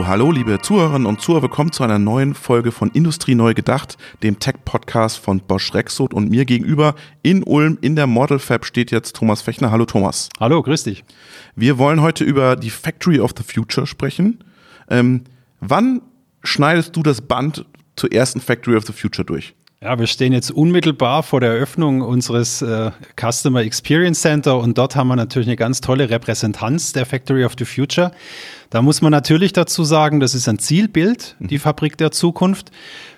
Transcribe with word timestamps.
Hallo, 0.00 0.32
liebe 0.32 0.60
Zuhörerinnen 0.60 1.06
und 1.06 1.20
Zuhörer, 1.20 1.42
willkommen 1.42 1.70
zu 1.70 1.84
einer 1.84 2.00
neuen 2.00 2.34
Folge 2.34 2.72
von 2.72 2.90
Industrie 2.90 3.36
neu 3.36 3.54
gedacht, 3.54 3.96
dem 4.24 4.40
Tech-Podcast 4.40 5.18
von 5.18 5.38
Bosch 5.38 5.72
Rexroth 5.72 6.12
und 6.12 6.28
mir 6.28 6.44
gegenüber 6.44 6.96
in 7.22 7.44
Ulm 7.44 7.78
in 7.80 7.94
der 7.94 8.08
Model 8.08 8.40
Fab 8.40 8.64
steht 8.64 8.90
jetzt 8.90 9.14
Thomas 9.14 9.42
Fechner. 9.42 9.70
Hallo 9.70 9.84
Thomas. 9.84 10.30
Hallo, 10.40 10.60
grüß 10.60 10.82
dich. 10.82 11.04
Wir 11.54 11.78
wollen 11.78 12.02
heute 12.02 12.24
über 12.24 12.56
die 12.56 12.70
Factory 12.70 13.20
of 13.20 13.34
the 13.38 13.44
Future 13.44 13.86
sprechen. 13.86 14.42
Ähm, 14.90 15.22
wann 15.60 16.02
schneidest 16.42 16.96
du 16.96 17.04
das 17.04 17.20
Band 17.20 17.64
zur 17.94 18.12
ersten 18.12 18.40
Factory 18.40 18.76
of 18.76 18.84
the 18.86 18.92
Future 18.92 19.24
durch? 19.24 19.54
Ja, 19.82 19.98
wir 19.98 20.06
stehen 20.06 20.32
jetzt 20.32 20.50
unmittelbar 20.50 21.22
vor 21.22 21.40
der 21.40 21.50
Eröffnung 21.50 22.00
unseres 22.00 22.62
äh, 22.62 22.90
Customer 23.20 23.60
Experience 23.60 24.22
Center 24.22 24.58
und 24.58 24.78
dort 24.78 24.96
haben 24.96 25.08
wir 25.08 25.16
natürlich 25.16 25.48
eine 25.48 25.56
ganz 25.56 25.80
tolle 25.80 26.08
Repräsentanz 26.08 26.92
der 26.92 27.04
Factory 27.04 27.44
of 27.44 27.52
the 27.58 27.66
Future. 27.66 28.12
Da 28.70 28.80
muss 28.82 29.02
man 29.02 29.10
natürlich 29.10 29.52
dazu 29.52 29.84
sagen, 29.84 30.20
das 30.20 30.34
ist 30.34 30.48
ein 30.48 30.58
Zielbild, 30.58 31.36
die 31.38 31.58
Fabrik 31.58 31.98
der 31.98 32.12
Zukunft. 32.12 32.70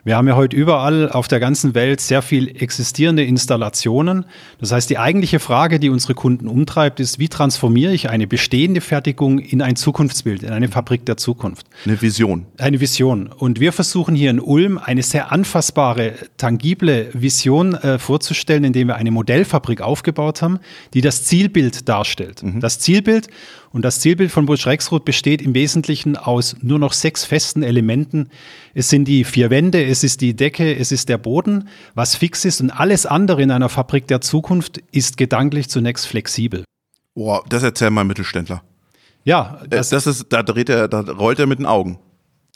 Wir 0.07 0.17
haben 0.17 0.29
ja 0.29 0.37
heute 0.37 0.57
überall 0.57 1.11
auf 1.11 1.27
der 1.27 1.41
ganzen 1.41 1.75
Welt 1.75 2.01
sehr 2.01 2.23
viel 2.23 2.63
existierende 2.63 3.25
Installationen. 3.25 4.25
Das 4.61 4.71
heißt, 4.71 4.89
die 4.89 4.99
eigentliche 4.99 5.41
Frage, 5.41 5.81
die 5.81 5.91
unsere 5.91 6.15
Kunden 6.15 6.47
umtreibt, 6.47 7.01
ist, 7.01 7.19
wie 7.19 7.29
transformiere 7.29 7.93
ich 7.93 8.09
eine 8.09 8.29
bestehende 8.29 8.81
Fertigung 8.81 9.41
in 9.41 9.63
ein 9.63 9.75
Zukunftsbild, 9.75 10.45
in 10.45 10.51
eine 10.51 10.69
Fabrik 10.69 11.05
der 11.07 11.17
Zukunft? 11.17 11.67
Eine 11.85 12.01
Vision. 12.01 12.47
Eine 12.57 12.81
Vision. 12.81 13.33
Und 13.37 13.59
wir 13.59 13.73
versuchen 13.73 14.15
hier 14.15 14.31
in 14.31 14.39
Ulm 14.39 14.79
eine 14.79 15.03
sehr 15.03 15.33
anfassbare, 15.33 16.13
tangible 16.37 17.09
Vision 17.13 17.75
äh, 17.75 17.99
vorzustellen, 17.99 18.63
indem 18.63 18.87
wir 18.87 18.95
eine 18.95 19.11
Modellfabrik 19.11 19.81
aufgebaut 19.81 20.41
haben, 20.41 20.61
die 20.95 21.01
das 21.01 21.25
Zielbild 21.25 21.89
darstellt. 21.89 22.45
Mhm. 22.45 22.61
Das 22.61 22.79
Zielbild 22.79 23.27
und 23.77 23.83
das 23.83 24.01
Zielbild 24.01 24.33
von 24.33 24.47
Burj 24.47 24.65
Rexroth 24.65 25.05
besteht 25.05 25.43
im 25.43 25.53
Wesentlichen 25.53 26.17
aus 26.17 26.57
nur 26.63 26.79
noch 26.79 26.95
sechs 26.95 27.27
festen 27.27 27.63
Elementen. 27.63 28.31
Es 28.73 28.89
sind 28.89 29.05
die 29.05 29.23
vier 29.23 29.51
Wände, 29.51 29.85
es 29.85 30.03
ist 30.03 30.23
die 30.23 30.35
Decke, 30.35 30.75
es 30.75 30.93
ist 30.93 31.11
der 31.11 31.19
Boden, 31.19 31.69
was 31.95 32.15
fix 32.15 32.47
ist 32.47 32.63
und 32.63 32.71
alles 32.71 33.05
andere 33.05 33.43
in 33.43 33.51
einer 33.51 33.69
Fabrik 33.69 34.07
der 34.07 34.23
Zukunft 34.23 34.79
ist 34.93 35.19
gedanklich 35.19 35.69
zunächst 35.69 36.07
flexibel. 36.07 36.65
Boah, 37.15 37.45
das 37.51 37.65
erzähl 37.65 37.91
mal 37.91 38.05
Mittelständler. 38.05 38.63
Ja, 39.25 39.61
äh, 39.65 39.69
das, 39.69 39.91
das 39.91 40.07
ist, 40.07 40.33
da 40.33 40.43
dreht 40.43 40.71
er, 40.71 40.89
da 40.89 41.01
rollt 41.01 41.39
er 41.39 41.47
mit 41.47 41.59
den 41.59 41.67
Augen. 41.67 41.99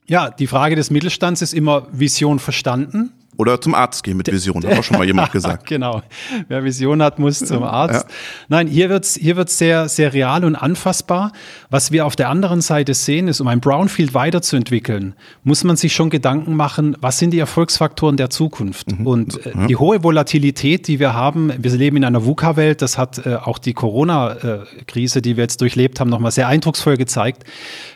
Ja, 0.06 0.30
die 0.30 0.46
Frage 0.46 0.74
des 0.74 0.90
Mittelstands 0.90 1.42
ist 1.42 1.52
immer 1.52 1.86
Vision 1.92 2.38
verstanden. 2.38 3.12
Oder 3.40 3.58
zum 3.58 3.74
Arzt 3.74 4.04
gehen 4.04 4.18
mit 4.18 4.30
Vision, 4.30 4.62
hat 4.66 4.78
auch 4.78 4.84
schon 4.84 4.98
mal 4.98 5.06
jemand 5.06 5.32
gesagt. 5.32 5.66
genau. 5.66 6.02
Wer 6.48 6.62
Vision 6.62 7.02
hat, 7.02 7.18
muss 7.18 7.38
zum 7.38 7.62
Arzt. 7.62 8.06
Ja. 8.06 8.14
Nein, 8.48 8.66
hier 8.66 8.90
wird's 8.90 9.14
hier 9.14 9.36
wird's 9.36 9.56
sehr, 9.56 9.88
sehr 9.88 10.12
real 10.12 10.44
und 10.44 10.56
anfassbar. 10.56 11.32
Was 11.70 11.90
wir 11.90 12.04
auf 12.04 12.16
der 12.16 12.28
anderen 12.28 12.60
Seite 12.60 12.92
sehen, 12.92 13.28
ist, 13.28 13.40
um 13.40 13.48
ein 13.48 13.60
Brownfield 13.60 14.12
weiterzuentwickeln, 14.12 15.14
muss 15.42 15.64
man 15.64 15.76
sich 15.76 15.94
schon 15.94 16.10
Gedanken 16.10 16.54
machen, 16.54 16.98
was 17.00 17.18
sind 17.18 17.30
die 17.30 17.38
Erfolgsfaktoren 17.38 18.18
der 18.18 18.28
Zukunft? 18.28 18.92
Mhm. 18.92 19.06
Und 19.06 19.46
äh, 19.46 19.52
ja. 19.54 19.66
die 19.68 19.76
hohe 19.76 20.04
Volatilität, 20.04 20.86
die 20.86 21.00
wir 21.00 21.14
haben, 21.14 21.50
wir 21.56 21.70
leben 21.70 21.96
in 21.96 22.04
einer 22.04 22.26
VUCA-Welt, 22.26 22.82
das 22.82 22.98
hat 22.98 23.24
äh, 23.24 23.36
auch 23.36 23.58
die 23.58 23.72
Corona-Krise, 23.72 25.22
die 25.22 25.38
wir 25.38 25.44
jetzt 25.44 25.62
durchlebt 25.62 25.98
haben, 25.98 26.10
nochmal 26.10 26.30
sehr 26.30 26.46
eindrucksvoll 26.46 26.98
gezeigt. 26.98 27.44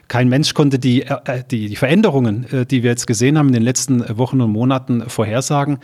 Kein 0.09 0.29
Mensch 0.29 0.55
konnte 0.55 0.79
die, 0.79 1.03
äh, 1.03 1.43
die, 1.51 1.69
die 1.69 1.77
Veränderungen, 1.77 2.47
äh, 2.53 2.67
die 2.67 2.83
wir 2.83 2.91
jetzt 2.91 3.07
gesehen 3.07 3.39
haben 3.39 3.49
in 3.49 3.55
den 3.55 3.63
letzten 3.63 4.05
Wochen 4.19 4.41
und 4.41 4.51
Monaten 4.51 5.09
vorhersagen. 5.09 5.79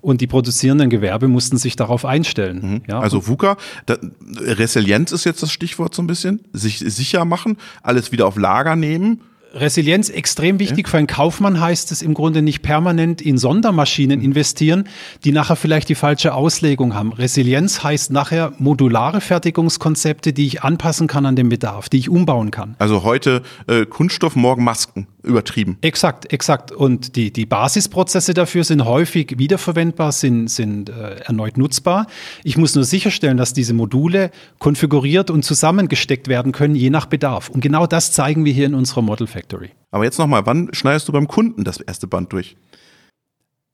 Und 0.00 0.20
die 0.20 0.26
produzierenden 0.26 0.90
Gewerbe 0.90 1.28
mussten 1.28 1.56
sich 1.56 1.76
darauf 1.76 2.04
einstellen. 2.04 2.60
Mhm. 2.62 2.82
Ja. 2.88 3.00
Also 3.00 3.26
VUCA, 3.26 3.56
da, 3.86 3.96
Resilienz 4.38 5.12
ist 5.12 5.24
jetzt 5.24 5.42
das 5.42 5.52
Stichwort 5.52 5.94
so 5.94 6.02
ein 6.02 6.06
bisschen. 6.06 6.40
Sich 6.52 6.78
sicher 6.78 7.24
machen, 7.24 7.56
alles 7.82 8.12
wieder 8.12 8.26
auf 8.26 8.36
Lager 8.36 8.76
nehmen 8.76 9.20
Resilienz 9.56 10.08
extrem 10.08 10.58
wichtig. 10.58 10.86
Ja. 10.86 10.90
Für 10.90 10.98
einen 10.98 11.06
Kaufmann 11.06 11.60
heißt 11.60 11.90
es 11.92 12.02
im 12.02 12.14
Grunde 12.14 12.42
nicht 12.42 12.62
permanent 12.62 13.20
in 13.20 13.38
Sondermaschinen 13.38 14.20
investieren, 14.20 14.84
die 15.24 15.32
nachher 15.32 15.56
vielleicht 15.56 15.88
die 15.88 15.94
falsche 15.94 16.34
Auslegung 16.34 16.94
haben. 16.94 17.12
Resilienz 17.12 17.82
heißt 17.82 18.12
nachher 18.12 18.52
modulare 18.58 19.20
Fertigungskonzepte, 19.20 20.32
die 20.32 20.46
ich 20.46 20.62
anpassen 20.62 21.06
kann 21.06 21.26
an 21.26 21.36
den 21.36 21.48
Bedarf, 21.48 21.88
die 21.88 21.98
ich 21.98 22.08
umbauen 22.08 22.50
kann. 22.50 22.76
Also 22.78 23.02
heute 23.02 23.42
äh, 23.66 23.86
Kunststoff, 23.86 24.36
morgen 24.36 24.64
Masken 24.64 25.06
übertrieben. 25.26 25.78
Exakt, 25.80 26.32
exakt. 26.32 26.72
Und 26.72 27.16
die, 27.16 27.32
die 27.32 27.46
Basisprozesse 27.46 28.34
dafür 28.34 28.64
sind 28.64 28.84
häufig 28.84 29.38
wiederverwendbar, 29.38 30.12
sind, 30.12 30.48
sind 30.48 30.88
äh, 30.88 31.16
erneut 31.20 31.58
nutzbar. 31.58 32.06
Ich 32.44 32.56
muss 32.56 32.74
nur 32.74 32.84
sicherstellen, 32.84 33.36
dass 33.36 33.52
diese 33.52 33.74
Module 33.74 34.30
konfiguriert 34.58 35.30
und 35.30 35.44
zusammengesteckt 35.44 36.28
werden 36.28 36.52
können, 36.52 36.74
je 36.74 36.90
nach 36.90 37.06
Bedarf. 37.06 37.48
Und 37.48 37.60
genau 37.60 37.86
das 37.86 38.12
zeigen 38.12 38.44
wir 38.44 38.52
hier 38.52 38.66
in 38.66 38.74
unserer 38.74 39.02
Model 39.02 39.26
Factory. 39.26 39.70
Aber 39.90 40.04
jetzt 40.04 40.18
nochmal, 40.18 40.46
wann 40.46 40.68
schneidest 40.72 41.08
du 41.08 41.12
beim 41.12 41.28
Kunden 41.28 41.64
das 41.64 41.80
erste 41.80 42.06
Band 42.06 42.32
durch? 42.32 42.56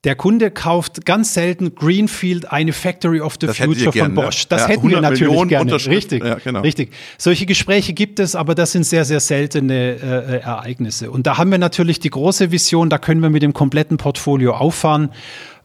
Der 0.03 0.15
Kunde 0.15 0.51
kauft 0.51 1.05
ganz 1.05 1.33
selten 1.33 1.75
Greenfield 1.75 2.51
eine 2.51 2.73
Factory 2.73 3.21
of 3.21 3.37
the 3.39 3.47
das 3.47 3.57
Future 3.57 3.85
von 3.85 3.91
gern, 3.93 4.15
Bosch. 4.15 4.47
Das 4.49 4.63
ja, 4.63 4.67
hätten 4.67 4.89
wir 4.89 4.99
natürlich 4.99 5.29
Millionen 5.29 5.49
gerne. 5.49 5.73
Richtig, 5.73 6.25
ja, 6.25 6.35
genau. 6.35 6.59
richtig. 6.59 6.91
Solche 7.17 7.45
Gespräche 7.45 7.93
gibt 7.93 8.19
es, 8.19 8.35
aber 8.35 8.53
das 8.53 8.73
sind 8.73 8.85
sehr, 8.85 9.05
sehr 9.05 9.21
seltene 9.21 9.73
äh, 9.73 10.39
Ereignisse. 10.41 11.09
Und 11.09 11.25
da 11.25 11.37
haben 11.37 11.51
wir 11.51 11.57
natürlich 11.57 12.01
die 12.01 12.09
große 12.09 12.51
Vision, 12.51 12.89
da 12.89 12.97
können 12.97 13.21
wir 13.21 13.29
mit 13.29 13.43
dem 13.43 13.53
kompletten 13.53 13.95
Portfolio 13.95 14.55
auffahren. 14.55 15.09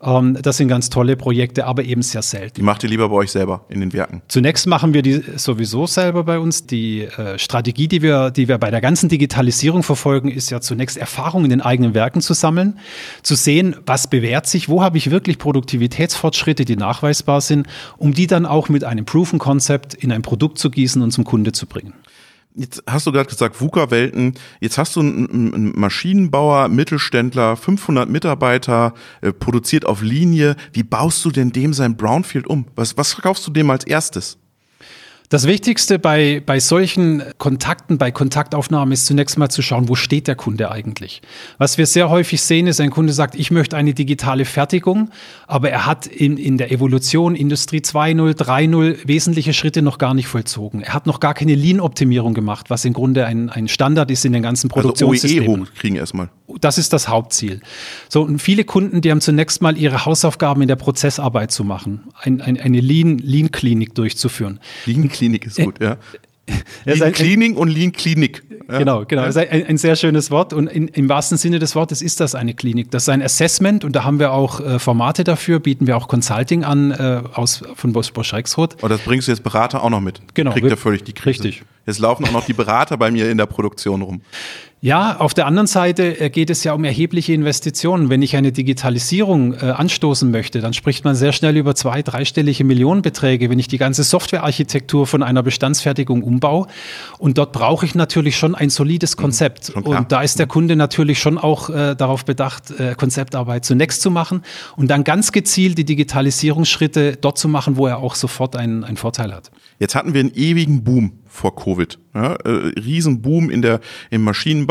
Ähm, 0.03 0.39
das 0.41 0.57
sind 0.57 0.69
ganz 0.69 0.91
tolle 0.91 1.17
Projekte, 1.17 1.67
aber 1.67 1.85
eben 1.85 2.03
sehr 2.03 2.23
selten. 2.23 2.55
Die 2.57 2.63
macht 2.63 2.83
ihr 2.83 2.89
lieber 2.89 3.09
bei 3.09 3.17
euch 3.17 3.31
selber 3.31 3.65
in 3.69 3.81
den 3.81 3.93
Werken? 3.93 4.23
Zunächst 4.29 4.67
machen 4.67 4.95
wir 4.95 5.03
die 5.03 5.23
sowieso 5.37 5.87
selber 5.87 6.25
bei 6.25 6.39
uns. 6.39 6.67
Die 6.67 7.03
äh, 7.03 7.39
Strategie, 7.39 7.89
die 7.89 8.03
wir, 8.03 8.31
die 8.31 8.49
wir 8.49 8.59
bei 8.59 8.71
der 8.71 8.81
ganzen 8.81 9.09
Digitalisierung 9.09 9.83
verfolgen, 9.83 10.29
ist 10.29 10.51
ja 10.51 10.61
zunächst 10.61 10.97
Erfahrung 10.97 11.45
in 11.45 11.51
den 11.51 11.61
eigenen 11.61 11.95
Werken 11.95 12.21
zu 12.21 12.35
sammeln, 12.35 12.79
zu 13.23 13.35
sehen, 13.35 13.77
was 13.87 14.09
bewährt 14.09 14.47
sich, 14.47 14.69
wo 14.69 14.83
habe 14.83 14.99
ich 14.99 15.11
wirklich 15.11 15.39
Produktivitätsfortschritte, 15.39 16.65
die 16.65 16.77
nachweisbar 16.77 17.41
sind, 17.41 17.67
um 17.97 18.15
die 18.15 18.27
dann 18.27 18.47
auch 18.47 18.69
mit 18.69 18.85
einem 18.85 19.05
Proven 19.05 19.39
Concept 19.39 19.95
in 19.95 20.13
ein 20.13 20.23
Produkt 20.23 20.59
zu 20.59 20.71
gießen 20.71 21.03
und 21.03 21.11
zum 21.11 21.25
Kunde 21.25 21.53
zu 21.53 21.67
bringen. 21.67 21.95
Jetzt 22.55 22.83
hast 22.89 23.07
du 23.07 23.13
gerade 23.13 23.29
gesagt, 23.29 23.61
VUCA-Welten. 23.61 24.35
Jetzt 24.61 24.79
hast 24.79 24.97
du 24.97 25.01
einen, 25.01 25.79
Maschinenbauer, 25.79 26.69
Mittelständler, 26.69 27.57
500 27.57 28.09
Mitarbeiter, 28.09 28.95
äh, 29.21 29.33
produziert 29.33 29.87
auf 29.87 30.03
Linie. 30.03 30.57
Wie 30.73 30.83
baust 30.83 31.25
du 31.25 31.31
denn 31.31 31.53
dem 31.53 31.73
sein 31.73 31.97
Brownfield 31.97 32.47
um? 32.47 32.67
Was, 32.75 32.97
was 32.97 33.13
verkaufst 33.13 33.47
du 33.47 33.53
dem 33.53 33.71
als 33.71 33.85
erstes? 33.85 34.39
Das 35.31 35.47
Wichtigste 35.47 35.99
bei, 35.99 36.43
bei 36.45 36.59
solchen 36.59 37.23
Kontakten, 37.37 37.99
bei 37.99 38.11
Kontaktaufnahmen 38.11 38.93
ist 38.93 39.05
zunächst 39.05 39.37
mal 39.37 39.51
zu 39.51 39.61
schauen, 39.61 39.91
wo 39.91 39.95
steht 39.95 40.27
der 40.27 40.37
Kunde 40.37 40.71
eigentlich. 40.71 41.21
Was 41.59 41.77
wir 41.77 41.85
sehr 41.85 42.09
häufig 42.09 42.41
sehen, 42.41 42.67
ist, 42.67 42.81
ein 42.81 42.89
Kunde 42.89 43.13
sagt, 43.13 43.35
ich 43.35 43.51
möchte 43.51 43.77
eine 43.77 43.93
digitale 43.93 44.47
Fertigung, 44.47 45.11
aber 45.47 45.69
er 45.69 45.85
hat 45.85 46.07
in, 46.07 46.39
in 46.39 46.57
der 46.57 46.73
Evolution 46.73 47.35
Industrie 47.35 47.81
2.0, 47.81 48.39
3.0 48.39 48.97
wesentliche 49.07 49.53
Schritte 49.53 49.83
noch 49.83 49.99
gar 49.99 50.15
nicht 50.15 50.29
vollzogen. 50.29 50.81
Er 50.81 50.95
hat 50.95 51.07
noch 51.07 51.21
gar 51.21 51.35
keine 51.35 51.55
Lean-Optimierung 51.55 52.33
gemacht, 52.33 52.71
was 52.71 52.87
im 52.87 52.95
Grunde 52.95 53.27
ein, 53.27 53.51
ein 53.51 53.69
Standard 53.69 54.11
ist 54.11 54.25
in 54.25 54.33
den 54.33 54.43
ganzen 54.43 54.71
Produktionssystemen. 54.71 55.47
Also 55.47 55.53
OEE 55.53 55.67
hochkriegen 55.67 55.99
erstmal. 55.99 56.31
Das 56.59 56.79
ist 56.79 56.95
das 56.95 57.09
Hauptziel. 57.09 57.61
So, 58.09 58.23
und 58.23 58.41
viele 58.41 58.65
Kunden, 58.65 59.03
die 59.03 59.11
haben 59.11 59.21
zunächst 59.21 59.61
mal 59.61 59.77
ihre 59.77 60.07
Hausaufgaben 60.07 60.63
in 60.63 60.69
der 60.69 60.77
Prozessarbeit 60.77 61.53
zu 61.53 61.65
machen, 61.65 62.05
ein, 62.19 62.41
ein, 62.41 62.59
eine 62.59 62.81
Lean-Klinik 62.81 63.89
Lean 63.89 63.95
durchzuführen. 63.95 64.59
Lean 64.87 65.11
Klinik 65.19 65.47
ist 65.47 65.59
gut, 65.59 65.81
ja. 65.81 65.97
Lean 66.85 67.03
ein, 67.03 67.13
Cleaning 67.13 67.57
und 67.57 67.69
Lean 67.69 67.93
Klinik. 67.93 68.43
Ja. 68.69 68.79
Genau, 68.79 69.05
genau. 69.05 69.25
Das 69.25 69.37
ist 69.37 69.51
ein, 69.51 69.67
ein, 69.67 69.79
sehr 69.79 69.97
schönes 69.97 70.31
Wort. 70.31 70.53
Und 70.53 70.67
in, 70.67 70.89
im 70.89 71.09
wahrsten 71.09 71.39
Sinne 71.39 71.59
des 71.59 71.75
Wortes 71.75 72.03
ist 72.03 72.21
das 72.21 72.35
eine 72.35 72.55
Klinik. 72.55 72.91
Das 72.91 73.05
ist 73.05 73.09
ein 73.09 73.23
Assessment 73.23 73.85
und 73.85 73.97
da 73.97 74.05
haben 74.05 74.19
wir 74.19 74.33
auch 74.33 74.61
äh, 74.61 74.79
Formate 74.79 75.25
dafür, 75.25 75.61
bieten 75.61 75.87
wir 75.87 75.97
auch 75.97 76.09
Consulting 76.09 76.65
an 76.65 76.91
äh, 76.91 77.23
aus, 77.35 77.63
von 77.75 77.93
Bosch 77.93 78.13
Rexroth. 78.33 78.83
Und 78.83 78.91
das 78.91 79.01
bringst 79.01 79.29
du 79.29 79.33
jetzt 79.33 79.43
Berater 79.43 79.83
auch 79.83 79.91
noch 79.91 80.01
mit. 80.01 80.21
Genau. 80.35 80.53
Kriegt 80.53 80.69
er 80.69 80.77
völlig 80.77 81.05
die 81.05 81.13
Krise. 81.13 81.45
Richtig. 81.45 81.63
Jetzt 81.87 81.99
laufen 81.99 82.27
auch 82.27 82.33
noch 82.33 82.45
die 82.45 82.53
Berater 82.53 82.99
bei 82.99 83.11
mir 83.11 83.31
in 83.31 83.39
der 83.39 83.47
Produktion 83.47 84.03
rum. 84.03 84.21
Ja, 84.81 85.17
auf 85.17 85.35
der 85.35 85.47
anderen 85.47 85.67
Seite 85.67 86.21
äh, 86.21 86.31
geht 86.31 86.51
es 86.51 86.63
ja 86.63 86.73
um 86.73 86.85
erhebliche 86.85 87.33
Investitionen. 87.33 88.11
Wenn 88.11 88.23
ich 88.23 88.37
eine 88.37 88.53
Digitalisierung 88.53 89.55
äh, 89.55 89.71
anstoßen 89.71 90.31
möchte, 90.31 90.61
dann 90.61 90.73
spricht 90.73 91.05
man 91.05 91.17
sehr 91.17 91.33
schnell 91.33 91.57
über 91.57 91.75
zwei, 91.75 92.01
dreistellige 92.03 92.63
Millionenbeträge, 92.63 93.51
wenn 93.51 93.59
ich 93.59 93.67
die 93.67 93.79
ganze 93.79 94.05
Softwarearchitektur 94.05 95.09
von 95.09 95.25
einer 95.25 95.43
Bestandsfertigung 95.43 96.23
umbaue. 96.23 96.69
Und 97.19 97.39
dort 97.39 97.51
brauche 97.51 97.87
ich 97.87 97.97
natürlich 97.97 98.37
schon 98.37 98.55
ein 98.55 98.71
solides 98.71 99.17
mhm, 99.17 99.23
Konzept. 99.23 99.75
Mhm, 99.75 99.83
und 99.83 100.13
da 100.13 100.23
ist 100.23 100.39
der 100.39 100.47
Kunde 100.47 100.77
natürlich 100.77 101.19
schon 101.19 101.39
auch 101.39 101.71
äh, 101.71 101.97
darauf 101.97 102.25
bedacht, 102.25 102.71
äh, 102.71 102.95
Konzeptarbeit 102.95 103.65
zunächst 103.65 104.01
zu 104.01 104.13
machen 104.13 104.43
und 104.77 104.89
dann 104.93 105.03
ganz 105.03 105.33
gezielt 105.33 105.77
die 105.79 105.85
Digitalisierungsschritte 105.85 107.17
dort 107.17 107.37
zu 107.37 107.49
machen, 107.49 107.79
wo 107.79 107.89
er 107.89 107.99
auch 107.99 108.15
sofort 108.15 108.55
einen, 108.55 108.85
einen 108.85 108.97
Vorteil 108.97 109.35
hat. 109.35 109.51
Jetzt 109.81 109.97
hatten 109.97 110.15
wir 110.15 110.21
einen 110.21 110.35
ewigen 110.35 110.85
Boom 110.85 111.15
vor 111.27 111.55
Covid. 111.55 111.99
Ja, 112.15 112.35
äh, 112.35 112.51
Riesenboom 112.81 113.51
in 113.51 113.63
der, 113.63 113.81
im 114.11 114.25
Maschinenbau. 114.25 114.68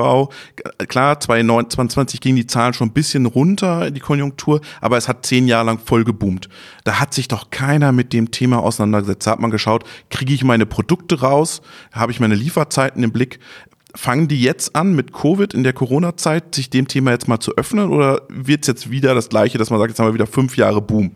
Klar, 0.88 1.19
2020 1.19 2.21
ging 2.21 2.35
die 2.35 2.47
Zahlen 2.47 2.73
schon 2.73 2.89
ein 2.89 2.94
bisschen 2.94 3.25
runter, 3.25 3.91
die 3.91 3.99
Konjunktur, 3.99 4.61
aber 4.81 4.97
es 4.97 5.07
hat 5.07 5.25
zehn 5.25 5.47
Jahre 5.47 5.65
lang 5.65 5.79
voll 5.79 6.03
geboomt. 6.03 6.49
Da 6.83 6.99
hat 6.99 7.13
sich 7.13 7.27
doch 7.27 7.49
keiner 7.49 7.91
mit 7.91 8.13
dem 8.13 8.31
Thema 8.31 8.59
auseinandergesetzt. 8.59 9.27
Da 9.27 9.31
hat 9.31 9.39
man 9.39 9.51
geschaut, 9.51 9.83
kriege 10.09 10.33
ich 10.33 10.44
meine 10.44 10.65
Produkte 10.65 11.19
raus, 11.21 11.61
habe 11.91 12.11
ich 12.11 12.19
meine 12.19 12.35
Lieferzeiten 12.35 13.03
im 13.03 13.11
Blick. 13.11 13.39
fangen 13.95 14.27
die 14.27 14.41
jetzt 14.41 14.75
an 14.75 14.95
mit 14.95 15.11
Covid 15.11 15.53
in 15.53 15.63
der 15.63 15.73
Corona-Zeit, 15.73 16.53
sich 16.53 16.69
dem 16.69 16.88
Thema 16.88 17.11
jetzt 17.11 17.27
mal 17.27 17.39
zu 17.39 17.55
öffnen 17.57 17.89
oder 17.89 18.21
wird 18.29 18.61
es 18.61 18.67
jetzt 18.67 18.91
wieder 18.91 19.15
das 19.15 19.29
gleiche, 19.29 19.57
dass 19.57 19.71
man 19.71 19.79
sagt, 19.79 19.89
jetzt 19.89 20.00
haben 20.00 20.07
wir 20.07 20.13
wieder 20.13 20.27
fünf 20.27 20.55
Jahre 20.55 20.81
Boom? 20.81 21.11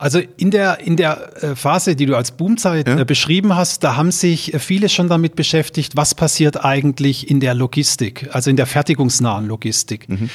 Also 0.00 0.20
in 0.36 0.52
der, 0.52 0.78
in 0.78 0.96
der 0.96 1.42
äh, 1.42 1.56
Phase, 1.56 1.96
die 1.96 2.06
du 2.06 2.16
als 2.16 2.30
Boomzeit 2.30 2.86
ja. 2.86 3.00
Äh, 3.00 3.04
beschrieben 3.04 3.56
hast, 3.56 3.82
da 3.82 3.96
haben 3.96 4.12
sich 4.12 4.54
äh, 4.54 4.60
viele 4.60 4.88
schon 4.88 5.08
damit 5.08 5.34
beschäftigt, 5.34 5.96
was 5.96 6.14
passiert 6.14 6.64
eigentlich 6.64 7.28
in 7.28 7.40
der 7.40 7.54
Logistik, 7.54 8.28
also 8.30 8.48
in 8.48 8.54
der 8.54 8.66
fertigungsnahen 8.66 9.48
Logistik. 9.48 10.08
Mhm. 10.08 10.30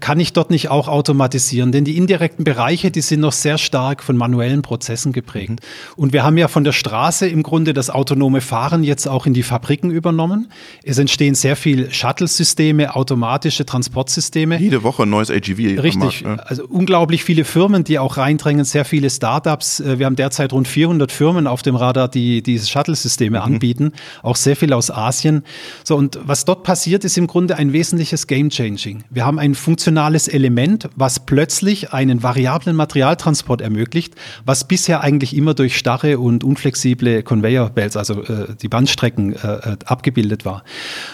Kann 0.00 0.18
ich 0.18 0.32
dort 0.32 0.50
nicht 0.50 0.68
auch 0.68 0.88
automatisieren? 0.88 1.70
Denn 1.70 1.84
die 1.84 1.96
indirekten 1.96 2.44
Bereiche, 2.44 2.90
die 2.90 3.02
sind 3.02 3.20
noch 3.20 3.32
sehr 3.32 3.56
stark 3.56 4.02
von 4.02 4.16
manuellen 4.16 4.62
Prozessen 4.62 5.12
geprägt. 5.12 5.50
Mhm. 5.50 5.56
Und 5.96 6.12
wir 6.12 6.24
haben 6.24 6.36
ja 6.36 6.48
von 6.48 6.64
der 6.64 6.72
Straße 6.72 7.28
im 7.28 7.44
Grunde 7.44 7.72
das 7.72 7.90
autonome 7.90 8.40
Fahren 8.40 8.82
jetzt 8.82 9.06
auch 9.06 9.26
in 9.26 9.34
die 9.34 9.44
Fabriken 9.44 9.90
übernommen. 9.90 10.50
Es 10.82 10.98
entstehen 10.98 11.36
sehr 11.36 11.54
viel 11.54 11.92
Shuttle-Systeme, 11.92 12.96
automatische 12.96 13.64
Transportsysteme. 13.64 14.58
Jede 14.58 14.82
Woche 14.82 15.04
ein 15.04 15.10
neues 15.10 15.30
AGV. 15.30 15.80
Richtig. 15.80 16.22
Ja. 16.22 16.36
Also 16.36 16.64
unglaublich 16.66 17.22
viele 17.22 17.44
Firmen, 17.44 17.84
die 17.84 18.00
auch 18.00 18.16
reindrängen, 18.16 18.64
sehr 18.64 18.84
viele 18.84 19.03
viele 19.04 19.10
Startups. 19.10 19.80
Äh, 19.80 19.98
wir 19.98 20.06
haben 20.06 20.16
derzeit 20.16 20.52
rund 20.52 20.66
400 20.66 21.12
Firmen 21.12 21.46
auf 21.46 21.62
dem 21.62 21.76
Radar, 21.76 22.08
die 22.08 22.42
diese 22.42 22.66
Shuttle-Systeme 22.66 23.38
mhm. 23.38 23.44
anbieten, 23.44 23.92
auch 24.22 24.36
sehr 24.36 24.56
viel 24.56 24.72
aus 24.72 24.90
Asien. 24.90 25.42
So, 25.82 25.96
und 25.96 26.18
was 26.24 26.44
dort 26.44 26.62
passiert, 26.62 27.04
ist 27.04 27.18
im 27.18 27.26
Grunde 27.26 27.56
ein 27.56 27.72
wesentliches 27.72 28.26
Game-Changing. 28.26 29.04
Wir 29.10 29.26
haben 29.26 29.38
ein 29.38 29.54
funktionales 29.54 30.28
Element, 30.28 30.88
was 30.96 31.20
plötzlich 31.20 31.92
einen 31.92 32.22
variablen 32.22 32.76
Materialtransport 32.76 33.60
ermöglicht, 33.60 34.14
was 34.46 34.66
bisher 34.66 35.02
eigentlich 35.02 35.36
immer 35.36 35.54
durch 35.54 35.76
starre 35.76 36.18
und 36.18 36.44
unflexible 36.44 37.22
Conveyor 37.22 37.70
Belts, 37.70 37.96
also 37.96 38.22
äh, 38.22 38.54
die 38.60 38.68
Bandstrecken, 38.68 39.34
äh, 39.34 39.36
äh 39.36 39.76
abgebildet 39.84 40.44
war. 40.44 40.64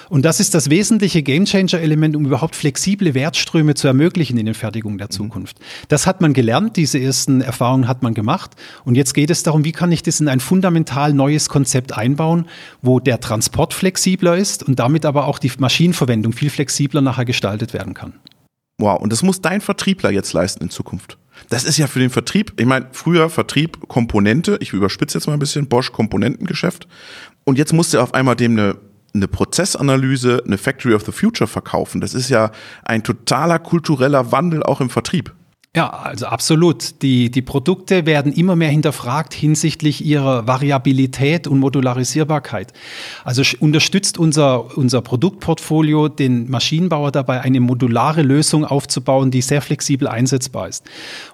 Und 0.09 0.25
das 0.25 0.39
ist 0.39 0.55
das 0.55 0.71
wesentliche 0.71 1.23
Game-Changer-Element, 1.23 2.15
um 2.15 2.25
überhaupt 2.25 2.55
flexible 2.55 3.15
Wertströme 3.15 3.75
zu 3.75 3.89
ermöglichen 3.89 4.39
in 4.39 4.47
den 4.47 4.55
Fertigungen 4.55 4.99
der 4.99 5.09
mhm. 5.09 5.13
Zukunft. 5.13 5.57
Das 5.89 6.07
hat 6.07 6.21
man 6.21 6.33
gelernt, 6.35 6.77
diese 6.77 7.01
ersten 7.01 7.41
Erfahrungen 7.41 7.80
Erfahrungen 7.81 7.89
hat 7.89 8.03
man 8.03 8.15
gemacht. 8.15 8.53
Und 8.85 8.97
jetzt 8.97 9.15
geht 9.15 9.31
es 9.31 9.43
darum, 9.43 9.65
wie 9.65 9.73
kann 9.73 9.93
ich 9.93 10.03
das 10.03 10.21
in 10.21 10.29
ein 10.29 10.41
fundamental 10.41 11.13
neues 11.13 11.49
Konzept 11.49 11.97
einbauen, 11.97 12.47
wo 12.83 13.01
der 13.01 13.21
Transport 13.21 13.75
flexibler 13.75 14.37
ist 14.37 14.63
und 14.63 14.79
damit 14.79 15.05
aber 15.05 15.27
auch 15.27 15.39
die 15.39 15.53
Maschinenverwendung 15.59 16.33
viel 16.33 16.51
flexibler 16.51 17.01
nachher 17.01 17.25
gestaltet 17.25 17.73
werden 17.73 17.95
kann. 17.95 18.15
Wow, 18.79 19.01
und 19.01 19.13
das 19.13 19.23
muss 19.23 19.41
dein 19.41 19.61
Vertriebler 19.61 20.11
jetzt 20.11 20.33
leisten 20.33 20.65
in 20.65 20.71
Zukunft. 20.71 21.19
Das 21.49 21.65
ist 21.65 21.79
ja 21.79 21.87
für 21.87 22.01
den 22.01 22.11
Vertrieb, 22.11 22.53
ich 22.59 22.67
meine, 22.67 22.89
früher 22.93 23.31
Vertrieb 23.31 23.89
Komponente, 23.89 24.59
ich 24.61 24.73
überspitze 24.73 25.19
jetzt 25.19 25.27
mal 25.27 25.35
ein 25.35 25.39
bisschen, 25.39 25.69
Bosch 25.69 25.93
Komponentengeschäft. 25.93 26.87
Und 27.45 27.57
jetzt 27.59 27.73
musste 27.73 27.99
er 27.99 28.03
auf 28.03 28.15
einmal 28.15 28.37
dem 28.37 28.53
eine 28.53 28.77
eine 29.13 29.27
Prozessanalyse, 29.27 30.41
eine 30.47 30.57
Factory 30.57 30.95
of 30.95 31.05
the 31.05 31.11
Future 31.11 31.49
verkaufen. 31.49 32.01
Das 32.01 32.15
ist 32.15 32.29
ja 32.29 32.53
ein 32.85 33.03
totaler 33.03 33.59
kultureller 33.59 34.31
Wandel 34.31 34.63
auch 34.63 34.81
im 34.81 34.89
Vertrieb. 34.89 35.35
Ja, 35.77 35.89
also 35.89 36.27
absolut. 36.27 37.01
Die, 37.03 37.31
die 37.31 37.43
Produkte 37.43 38.05
werden 38.05 38.33
immer 38.33 38.57
mehr 38.57 38.71
hinterfragt 38.71 39.33
hinsichtlich 39.33 40.05
ihrer 40.05 40.49
Variabilität 40.49 41.47
und 41.47 41.61
Modularisierbarkeit. 41.61 42.73
Also 43.23 43.45
unterstützt 43.61 44.19
unser, 44.19 44.77
unser 44.77 45.01
Produktportfolio 45.01 46.09
den 46.09 46.51
Maschinenbauer 46.51 47.13
dabei, 47.13 47.43
eine 47.43 47.61
modulare 47.61 48.23
Lösung 48.23 48.65
aufzubauen, 48.65 49.31
die 49.31 49.43
sehr 49.43 49.63
flexibel 49.63 50.09
einsetzbar 50.09 50.67
ist. 50.67 50.85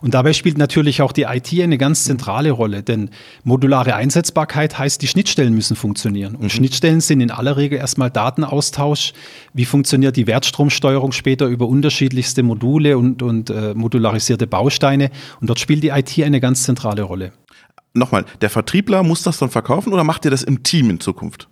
Und 0.02 0.12
dabei 0.12 0.34
spielt 0.34 0.58
natürlich 0.58 1.00
auch 1.00 1.12
die 1.12 1.22
IT 1.22 1.58
eine 1.58 1.78
ganz 1.78 2.04
zentrale 2.04 2.50
Rolle, 2.50 2.82
denn 2.82 3.08
modulare 3.42 3.94
Einsetzbarkeit 3.94 4.78
heißt, 4.78 5.00
die 5.00 5.08
Schnittstellen 5.08 5.54
müssen 5.54 5.76
funktionieren. 5.76 6.34
Und 6.34 6.42
mhm. 6.42 6.50
Schnittstellen 6.50 7.00
sind 7.00 7.22
in 7.22 7.30
aller 7.30 7.56
Regel 7.56 7.78
erstmal 7.78 8.10
Datenaustausch. 8.10 9.14
Wie 9.54 9.64
funktioniert 9.64 10.14
die 10.14 10.26
Wertstromsteuerung 10.26 11.12
später 11.12 11.46
über 11.46 11.66
unterschiedlichste 11.66 12.42
Module 12.42 12.98
und, 12.98 13.22
und 13.22 13.48
äh, 13.48 13.72
Modularisierung? 13.72 14.25
Standardisierte 14.26 14.46
Bausteine 14.46 15.10
und 15.40 15.48
dort 15.48 15.60
spielt 15.60 15.82
die 15.82 15.88
IT 15.88 16.18
eine 16.22 16.40
ganz 16.40 16.64
zentrale 16.64 17.02
Rolle. 17.02 17.32
Nochmal, 17.94 18.24
der 18.40 18.50
Vertriebler 18.50 19.02
muss 19.02 19.22
das 19.22 19.38
dann 19.38 19.50
verkaufen 19.50 19.92
oder 19.92 20.04
macht 20.04 20.24
ihr 20.24 20.30
das 20.30 20.42
im 20.42 20.62
Team 20.62 20.90
in 20.90 21.00
Zukunft? 21.00 21.48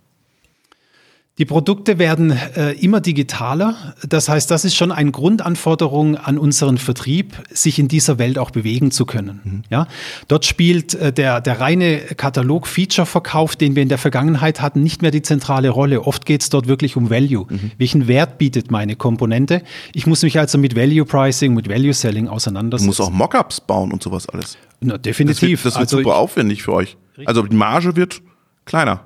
Die 1.37 1.43
Produkte 1.43 1.99
werden 1.99 2.31
äh, 2.31 2.71
immer 2.73 3.01
digitaler. 3.01 3.93
Das 4.07 4.29
heißt, 4.29 4.49
das 4.49 4.63
ist 4.63 4.73
schon 4.75 4.93
eine 4.93 5.11
Grundanforderung 5.11 6.15
an 6.15 6.37
unseren 6.37 6.77
Vertrieb, 6.77 7.33
sich 7.51 7.77
in 7.77 7.89
dieser 7.89 8.17
Welt 8.17 8.37
auch 8.37 8.51
bewegen 8.51 8.89
zu 8.89 9.05
können. 9.05 9.41
Mhm. 9.43 9.63
Ja? 9.69 9.87
Dort 10.29 10.45
spielt 10.45 10.93
äh, 10.93 11.11
der, 11.11 11.41
der 11.41 11.59
reine 11.59 11.97
Katalog-Feature-Verkauf, 11.97 13.57
den 13.57 13.75
wir 13.75 13.83
in 13.83 13.89
der 13.89 13.97
Vergangenheit 13.97 14.61
hatten, 14.61 14.81
nicht 14.81 15.01
mehr 15.01 15.11
die 15.11 15.23
zentrale 15.23 15.69
Rolle. 15.69 16.03
Oft 16.03 16.25
geht 16.25 16.41
es 16.41 16.49
dort 16.49 16.67
wirklich 16.67 16.95
um 16.95 17.09
Value. 17.09 17.47
Mhm. 17.49 17.71
Welchen 17.77 18.07
Wert 18.07 18.37
bietet 18.37 18.71
meine 18.71 18.95
Komponente? 18.95 19.61
Ich 19.91 20.07
muss 20.07 20.23
mich 20.23 20.39
also 20.39 20.57
mit 20.57 20.73
Value 20.77 21.03
Pricing, 21.03 21.53
mit 21.53 21.67
Value 21.67 21.93
Selling 21.93 22.29
auseinandersetzen. 22.29 22.85
Du 22.85 22.89
musst 22.91 23.01
auch 23.01 23.11
Mockups 23.11 23.59
bauen 23.59 23.91
und 23.91 24.01
sowas 24.01 24.29
alles. 24.29 24.57
Na, 24.79 24.97
definitiv. 24.97 25.63
Das 25.63 25.65
wird, 25.65 25.65
das 25.65 25.73
wird 25.73 25.81
also 25.81 25.97
super 25.97 26.15
aufwendig 26.15 26.63
für 26.63 26.71
euch. 26.71 26.95
Also 27.25 27.41
die 27.43 27.57
Marge 27.57 27.97
wird 27.97 28.21
kleiner. 28.63 29.01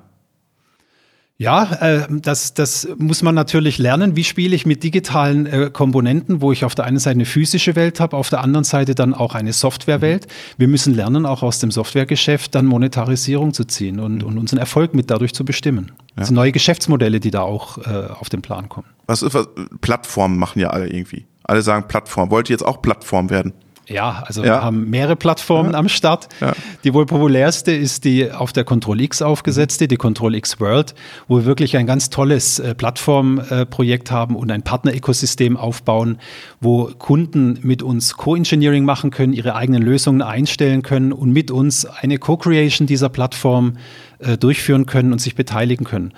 Ja, 1.40 1.72
äh, 1.80 2.06
das, 2.10 2.52
das 2.52 2.86
muss 2.98 3.22
man 3.22 3.34
natürlich 3.34 3.78
lernen. 3.78 4.14
Wie 4.14 4.24
spiele 4.24 4.54
ich 4.54 4.66
mit 4.66 4.82
digitalen 4.82 5.46
äh, 5.46 5.70
Komponenten, 5.72 6.42
wo 6.42 6.52
ich 6.52 6.66
auf 6.66 6.74
der 6.74 6.84
einen 6.84 6.98
Seite 6.98 7.14
eine 7.14 7.24
physische 7.24 7.76
Welt 7.76 7.98
habe, 7.98 8.14
auf 8.18 8.28
der 8.28 8.42
anderen 8.42 8.64
Seite 8.64 8.94
dann 8.94 9.14
auch 9.14 9.34
eine 9.34 9.54
Softwarewelt. 9.54 10.26
Wir 10.58 10.68
müssen 10.68 10.92
lernen, 10.94 11.24
auch 11.24 11.42
aus 11.42 11.58
dem 11.58 11.70
Softwaregeschäft 11.70 12.54
dann 12.54 12.66
Monetarisierung 12.66 13.54
zu 13.54 13.64
ziehen 13.64 14.00
und, 14.00 14.22
und 14.22 14.36
unseren 14.36 14.58
Erfolg 14.58 14.92
mit 14.92 15.10
dadurch 15.10 15.32
zu 15.32 15.46
bestimmen. 15.46 15.92
Ja. 16.10 16.16
Das 16.16 16.26
sind 16.28 16.34
neue 16.34 16.52
Geschäftsmodelle, 16.52 17.20
die 17.20 17.30
da 17.30 17.40
auch 17.40 17.78
äh, 17.78 18.08
auf 18.10 18.28
den 18.28 18.42
Plan 18.42 18.68
kommen. 18.68 18.88
Was, 19.06 19.22
was 19.22 19.48
Plattformen 19.80 20.38
machen 20.38 20.60
ja 20.60 20.68
alle 20.68 20.88
irgendwie. 20.88 21.24
Alle 21.44 21.62
sagen 21.62 21.88
Plattform. 21.88 22.30
Wollt 22.30 22.50
ihr 22.50 22.54
jetzt 22.54 22.66
auch 22.66 22.82
Plattform 22.82 23.30
werden? 23.30 23.54
Ja, 23.90 24.22
also 24.24 24.42
ja. 24.44 24.46
wir 24.46 24.62
haben 24.62 24.88
mehrere 24.88 25.16
Plattformen 25.16 25.72
ja. 25.72 25.78
am 25.78 25.88
Start. 25.88 26.28
Ja. 26.40 26.52
Die 26.84 26.94
wohl 26.94 27.06
populärste 27.06 27.72
ist 27.72 28.04
die 28.04 28.30
auf 28.30 28.52
der 28.52 28.62
Control 28.62 29.00
X 29.00 29.20
aufgesetzte, 29.20 29.88
die 29.88 29.96
Control 29.96 30.36
X 30.36 30.60
World, 30.60 30.94
wo 31.26 31.38
wir 31.38 31.44
wirklich 31.44 31.76
ein 31.76 31.86
ganz 31.86 32.08
tolles 32.08 32.60
äh, 32.60 32.76
Plattformprojekt 32.76 34.10
äh, 34.10 34.14
haben 34.14 34.36
und 34.36 34.52
ein 34.52 34.62
Partnerökosystem 34.62 35.56
aufbauen, 35.56 36.18
wo 36.60 36.84
Kunden 36.98 37.58
mit 37.62 37.82
uns 37.82 38.16
Co-Engineering 38.16 38.84
machen 38.84 39.10
können, 39.10 39.32
ihre 39.32 39.56
eigenen 39.56 39.82
Lösungen 39.82 40.22
einstellen 40.22 40.82
können 40.82 41.12
und 41.12 41.32
mit 41.32 41.50
uns 41.50 41.84
eine 41.84 42.18
Co-Creation 42.18 42.86
dieser 42.86 43.08
Plattform 43.08 43.76
äh, 44.20 44.38
durchführen 44.38 44.86
können 44.86 45.12
und 45.12 45.20
sich 45.20 45.34
beteiligen 45.34 45.84
können. 45.84 46.14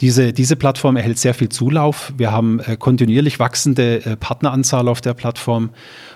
Diese, 0.00 0.34
diese 0.34 0.56
Plattform 0.56 0.96
erhält 0.96 1.18
sehr 1.18 1.32
viel 1.32 1.48
Zulauf. 1.48 2.12
Wir 2.18 2.30
haben 2.30 2.60
äh, 2.60 2.76
kontinuierlich 2.76 3.38
wachsende 3.38 4.04
äh, 4.04 4.16
Partneranzahl 4.16 4.88
auf 4.88 5.00
der 5.00 5.14
Plattform. 5.14 5.70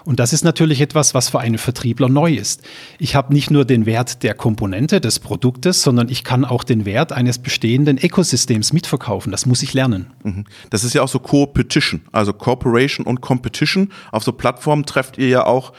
Und 0.05 0.21
das 0.21 0.35
ist 0.35 0.45
natürlich 0.45 0.83
etwas, 0.83 1.15
was 1.15 1.31
für 1.31 1.41
einen 1.41 1.57
Vertriebler 1.57 2.11
neu 2.11 2.35
ist. 2.35 2.63
Ich 2.99 3.15
habe 3.15 3.33
nicht 3.33 3.51
nur 3.51 3.65
den 3.65 3.87
Wert 3.87 4.23
der 4.23 4.35
Komponente 4.35 5.01
des 5.01 5.19
Produktes, 5.19 5.83
sondern 5.83 6.11
ich 6.11 6.25
kann 6.25 6.45
auch 6.45 6.63
den 6.63 6.85
Wert 6.85 7.13
eines 7.13 7.39
bestehenden 7.39 7.97
Ökosystems 7.97 8.75
mitverkaufen. 8.75 9.33
Das 9.33 9.47
muss 9.47 9.63
ich 9.63 9.73
lernen. 9.73 10.11
Mhm. 10.25 10.45
Das 10.69 10.85
ist 10.85 10.95
ja 10.95 11.03
auch 11.03 11.09
so 11.09 11.19
Co-Petition, 11.19 12.03
also 12.13 12.35
Cooperation 12.35 13.07
und 13.07 13.23
Competition. 13.23 13.93
Auf 14.13 14.25
so 14.25 14.33
Plattformen 14.33 14.85
trefft 14.85 15.17
ihr 15.17 15.29
ja 15.29 15.47
auch 15.47 15.73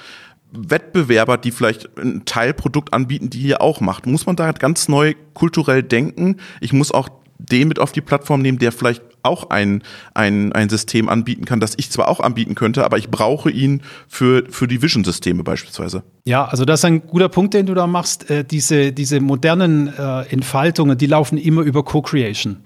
Wettbewerber, 0.51 1.37
die 1.37 1.51
vielleicht 1.51 1.97
ein 1.97 2.23
Teilprodukt 2.25 2.93
anbieten, 2.93 3.29
die 3.29 3.41
ihr 3.41 3.61
auch 3.61 3.79
macht. 3.79 4.05
Muss 4.05 4.25
man 4.25 4.35
da 4.35 4.51
ganz 4.51 4.89
neu 4.89 5.13
kulturell 5.33 5.81
denken? 5.83 6.37
Ich 6.59 6.73
muss 6.73 6.91
auch 6.91 7.09
den 7.50 7.67
mit 7.67 7.79
auf 7.79 7.91
die 7.91 8.01
Plattform 8.01 8.41
nehmen, 8.41 8.60
der 8.60 8.71
vielleicht 8.71 9.01
auch 9.23 9.49
ein, 9.49 9.83
ein, 10.13 10.53
ein 10.53 10.69
System 10.69 11.09
anbieten 11.09 11.45
kann, 11.45 11.59
das 11.59 11.73
ich 11.77 11.91
zwar 11.91 12.07
auch 12.07 12.19
anbieten 12.19 12.55
könnte, 12.55 12.85
aber 12.85 12.97
ich 12.97 13.09
brauche 13.09 13.51
ihn 13.51 13.81
für, 14.07 14.43
für 14.49 14.67
die 14.67 14.81
Vision-Systeme 14.81 15.43
beispielsweise. 15.43 16.03
Ja, 16.23 16.45
also 16.45 16.65
das 16.65 16.81
ist 16.81 16.85
ein 16.85 17.07
guter 17.07 17.29
Punkt, 17.29 17.55
den 17.55 17.65
du 17.65 17.73
da 17.73 17.87
machst. 17.87 18.29
Äh, 18.29 18.43
diese, 18.43 18.91
diese 18.91 19.19
modernen 19.19 19.87
äh, 19.87 20.21
Entfaltungen, 20.29 20.95
die 20.97 21.07
laufen 21.07 21.39
immer 21.39 21.63
über 21.63 21.83
Co-Creation. 21.83 22.57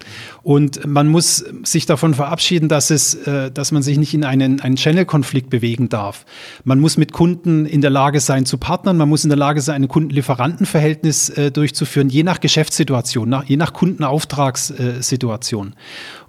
Und 0.43 0.85
man 0.85 1.07
muss 1.07 1.45
sich 1.63 1.85
davon 1.85 2.13
verabschieden, 2.13 2.67
dass, 2.67 2.91
es, 2.91 3.13
äh, 3.13 3.51
dass 3.51 3.71
man 3.71 3.81
sich 3.81 3.97
nicht 3.97 4.13
in 4.13 4.25
einen, 4.25 4.59
einen 4.59 4.75
Channel-Konflikt 4.75 5.49
bewegen 5.49 5.87
darf. 5.87 6.25
Man 6.65 6.81
muss 6.81 6.97
mit 6.97 7.13
Kunden 7.13 7.65
in 7.65 7.79
der 7.79 7.91
Lage 7.91 8.19
sein 8.19 8.45
zu 8.45 8.57
partnern, 8.57 8.97
man 8.97 9.07
muss 9.07 9.23
in 9.23 9.29
der 9.29 9.37
Lage 9.37 9.61
sein, 9.61 9.83
ein 9.83 9.87
Kunden-Lieferanten-Verhältnis 9.87 11.29
äh, 11.29 11.51
durchzuführen, 11.51 12.09
je 12.09 12.23
nach 12.23 12.41
Geschäftssituation, 12.41 13.29
nach, 13.29 13.45
je 13.45 13.55
nach 13.55 13.71
Kundenauftragssituation. 13.71 15.75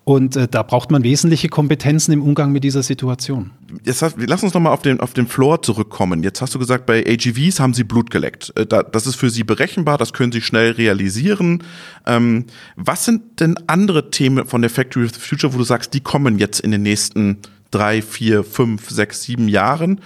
Und 0.09 0.37
äh, 0.37 0.47
da 0.47 0.63
braucht 0.63 0.93
man 0.93 1.03
wesentliche 1.03 1.49
Kompetenzen 1.49 2.13
im 2.13 2.23
Umgang 2.23 2.53
mit 2.53 2.63
dieser 2.63 2.85
Situation. 2.85 3.51
Jetzt 3.85 4.03
hast, 4.03 4.15
lass 4.25 4.45
uns 4.45 4.55
nochmal 4.55 4.73
auf 4.73 4.83
den, 4.83 5.01
auf 5.01 5.15
den 5.15 5.27
Floor 5.27 5.63
zurückkommen. 5.63 6.23
Jetzt 6.23 6.41
hast 6.41 6.55
du 6.55 6.61
gesagt, 6.61 6.87
bei 6.87 7.05
AGVs 7.05 7.59
haben 7.59 7.75
sie 7.75 7.83
Blut 7.83 8.13
geleckt. 8.13 8.53
Äh, 8.55 8.67
da, 8.67 8.85
das 8.85 9.09
ist 9.09 9.17
für 9.17 9.31
sie 9.31 9.43
berechenbar, 9.43 9.99
das 9.99 10.13
können 10.13 10.31
sie 10.31 10.43
schnell 10.43 10.71
realisieren. 10.71 11.65
Ähm, 12.07 12.45
was 12.77 13.05
sind 13.05 13.41
denn 13.41 13.57
andere 13.67 14.13
Themen 14.13 14.47
von 14.47 14.61
der 14.61 14.71
Factory 14.71 15.07
of 15.07 15.15
the 15.15 15.21
Future, 15.21 15.53
wo 15.53 15.59
du 15.59 15.65
sagst, 15.65 15.93
die 15.93 16.01
kommen 16.01 16.39
jetzt 16.39 16.61
in 16.61 16.71
den 16.71 16.83
nächsten 16.83 17.39
drei, 17.73 18.01
vier, 18.01 18.45
fünf, 18.45 18.89
sechs, 18.89 19.23
sieben 19.23 19.49
Jahren? 19.49 20.01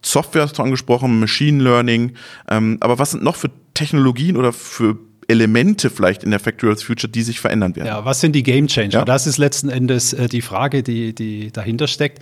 Software 0.00 0.42
hast 0.42 0.58
du 0.58 0.62
angesprochen, 0.62 1.18
Machine 1.18 1.60
Learning. 1.60 2.12
Ähm, 2.48 2.76
aber 2.78 3.00
was 3.00 3.10
sind 3.10 3.24
noch 3.24 3.34
für 3.34 3.50
Technologien 3.74 4.36
oder 4.36 4.52
für 4.52 4.96
Elemente 5.30 5.90
vielleicht 5.90 6.24
in 6.24 6.30
der 6.30 6.40
Factory 6.40 6.72
of 6.72 6.78
the 6.78 6.84
Future, 6.84 7.10
die 7.10 7.22
sich 7.22 7.40
verändern 7.40 7.76
werden. 7.76 7.86
Ja, 7.86 8.04
was 8.04 8.20
sind 8.20 8.32
die 8.32 8.42
Game 8.42 8.66
Changer? 8.66 8.90
Ja. 8.90 9.04
Das 9.04 9.26
ist 9.26 9.38
letzten 9.38 9.68
Endes 9.68 10.12
äh, 10.12 10.28
die 10.28 10.42
Frage, 10.42 10.82
die, 10.82 11.14
die 11.14 11.50
dahinter 11.50 11.86
steckt. 11.86 12.18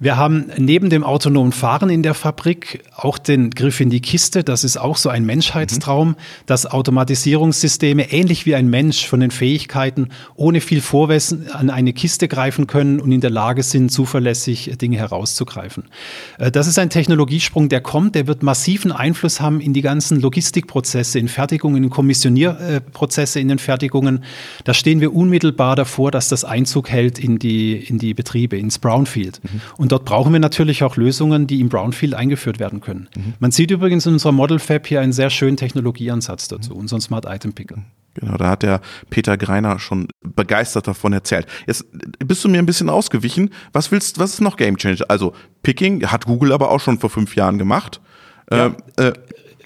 Wir 0.00 0.16
haben 0.16 0.46
neben 0.56 0.90
dem 0.90 1.02
autonomen 1.02 1.50
Fahren 1.50 1.90
in 1.90 2.04
der 2.04 2.14
Fabrik 2.14 2.84
auch 2.94 3.18
den 3.18 3.50
Griff 3.50 3.80
in 3.80 3.90
die 3.90 4.00
Kiste. 4.00 4.44
Das 4.44 4.62
ist 4.62 4.76
auch 4.76 4.96
so 4.96 5.08
ein 5.08 5.26
Menschheitstraum, 5.26 6.10
mhm. 6.10 6.16
dass 6.46 6.66
Automatisierungssysteme 6.66 8.12
ähnlich 8.12 8.46
wie 8.46 8.54
ein 8.54 8.70
Mensch 8.70 9.08
von 9.08 9.18
den 9.18 9.32
Fähigkeiten 9.32 10.10
ohne 10.36 10.60
viel 10.60 10.82
Vorwissen 10.82 11.50
an 11.50 11.68
eine 11.68 11.92
Kiste 11.92 12.28
greifen 12.28 12.68
können 12.68 13.00
und 13.00 13.10
in 13.10 13.20
der 13.20 13.30
Lage 13.30 13.64
sind, 13.64 13.90
zuverlässig 13.90 14.70
Dinge 14.80 14.98
herauszugreifen. 14.98 15.84
Äh, 16.38 16.52
das 16.52 16.68
ist 16.68 16.78
ein 16.78 16.90
Technologiesprung, 16.90 17.68
der 17.68 17.80
kommt, 17.80 18.14
der 18.14 18.28
wird 18.28 18.44
massiven 18.44 18.92
Einfluss 18.92 19.40
haben 19.40 19.60
in 19.60 19.72
die 19.72 19.82
ganzen 19.82 20.20
Logistikprozesse, 20.20 21.18
in 21.18 21.26
Fertigungen, 21.26 21.82
in 21.82 21.90
Kommissionierprozesse, 21.90 23.40
in 23.40 23.48
den 23.48 23.58
Fertigungen. 23.58 24.22
Da 24.62 24.74
stehen 24.74 25.00
wir 25.00 25.12
unmittelbar 25.12 25.74
davor, 25.74 26.12
dass 26.12 26.28
das 26.28 26.44
Einzug 26.44 26.88
hält 26.88 27.18
in 27.18 27.40
die, 27.40 27.72
in 27.72 27.98
die 27.98 28.14
Betriebe, 28.14 28.56
ins 28.56 28.78
Brownfield. 28.78 29.40
Mhm. 29.42 29.60
Und 29.88 29.92
dort 29.92 30.04
brauchen 30.04 30.34
wir 30.34 30.38
natürlich 30.38 30.84
auch 30.84 30.96
Lösungen, 30.96 31.46
die 31.46 31.62
im 31.62 31.70
Brownfield 31.70 32.12
eingeführt 32.12 32.58
werden 32.58 32.82
können. 32.82 33.08
Mhm. 33.16 33.32
Man 33.38 33.52
sieht 33.52 33.70
übrigens 33.70 34.04
in 34.04 34.12
unserer 34.12 34.32
Model 34.32 34.58
Fab 34.58 34.86
hier 34.86 35.00
einen 35.00 35.14
sehr 35.14 35.30
schönen 35.30 35.56
Technologieansatz 35.56 36.46
dazu, 36.46 36.74
mhm. 36.74 36.80
unseren 36.80 37.00
Smart 37.00 37.24
Item 37.24 37.54
Picker. 37.54 37.76
Genau, 38.12 38.36
da 38.36 38.50
hat 38.50 38.62
der 38.62 38.82
Peter 39.08 39.38
Greiner 39.38 39.78
schon 39.78 40.08
begeistert 40.20 40.88
davon 40.88 41.14
erzählt. 41.14 41.46
Jetzt 41.66 41.86
bist 42.18 42.44
du 42.44 42.50
mir 42.50 42.58
ein 42.58 42.66
bisschen 42.66 42.90
ausgewichen. 42.90 43.48
Was 43.72 43.90
willst, 43.90 44.18
was 44.18 44.34
ist 44.34 44.42
noch 44.42 44.58
Game 44.58 44.76
Changer? 44.76 45.06
Also 45.08 45.32
Picking 45.62 46.04
hat 46.04 46.26
Google 46.26 46.52
aber 46.52 46.70
auch 46.70 46.80
schon 46.80 46.98
vor 46.98 47.08
fünf 47.08 47.34
Jahren 47.34 47.56
gemacht. 47.56 48.02
Ja. 48.50 48.74
Äh, 48.98 49.06
äh, 49.06 49.12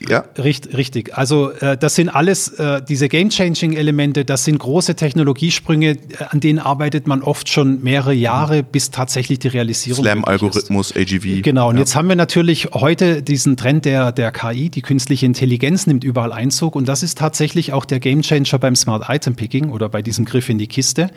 ja. 0.08 0.24
Richt, 0.38 0.76
richtig. 0.76 1.16
Also 1.16 1.50
äh, 1.50 1.76
das 1.76 1.94
sind 1.94 2.08
alles 2.08 2.48
äh, 2.48 2.82
diese 2.82 3.08
Game-Changing-Elemente, 3.08 4.24
das 4.24 4.44
sind 4.44 4.58
große 4.58 4.94
Technologiesprünge, 4.94 5.90
äh, 5.90 5.96
an 6.28 6.40
denen 6.40 6.58
arbeitet 6.58 7.06
man 7.06 7.22
oft 7.22 7.48
schon 7.48 7.82
mehrere 7.82 8.12
Jahre, 8.12 8.62
bis 8.62 8.90
tatsächlich 8.90 9.38
die 9.38 9.48
Realisierung. 9.48 10.04
Slam-Algorithmus, 10.04 10.94
AGV. 10.96 11.42
Genau, 11.42 11.68
und 11.68 11.76
ja. 11.76 11.80
jetzt 11.80 11.94
haben 11.96 12.08
wir 12.08 12.16
natürlich 12.16 12.68
heute 12.72 13.22
diesen 13.22 13.56
Trend 13.56 13.84
der, 13.84 14.12
der 14.12 14.32
KI, 14.32 14.70
die 14.70 14.82
künstliche 14.82 15.26
Intelligenz 15.26 15.86
nimmt 15.86 16.04
überall 16.04 16.32
Einzug 16.32 16.76
und 16.76 16.88
das 16.88 17.02
ist 17.02 17.18
tatsächlich 17.18 17.72
auch 17.72 17.84
der 17.84 18.00
Game-Changer 18.00 18.58
beim 18.58 18.76
Smart 18.76 19.04
Item 19.08 19.34
Picking 19.34 19.70
oder 19.70 19.88
bei 19.88 20.02
diesem 20.02 20.24
Griff 20.24 20.48
in 20.48 20.58
die 20.58 20.66
Kiste. 20.66 21.10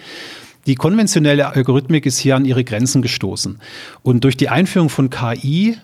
Die 0.68 0.76
konventionelle 0.76 1.54
Algorithmik 1.54 2.06
ist 2.06 2.18
hier 2.18 2.36
an 2.36 2.44
ihre 2.44 2.64
Grenzen 2.64 3.04
gestoßen. 3.04 3.60
Und 4.02 4.24
durch 4.24 4.36
die 4.36 4.50
Einführung 4.50 4.90
von 4.90 5.12
KI 5.12 5.78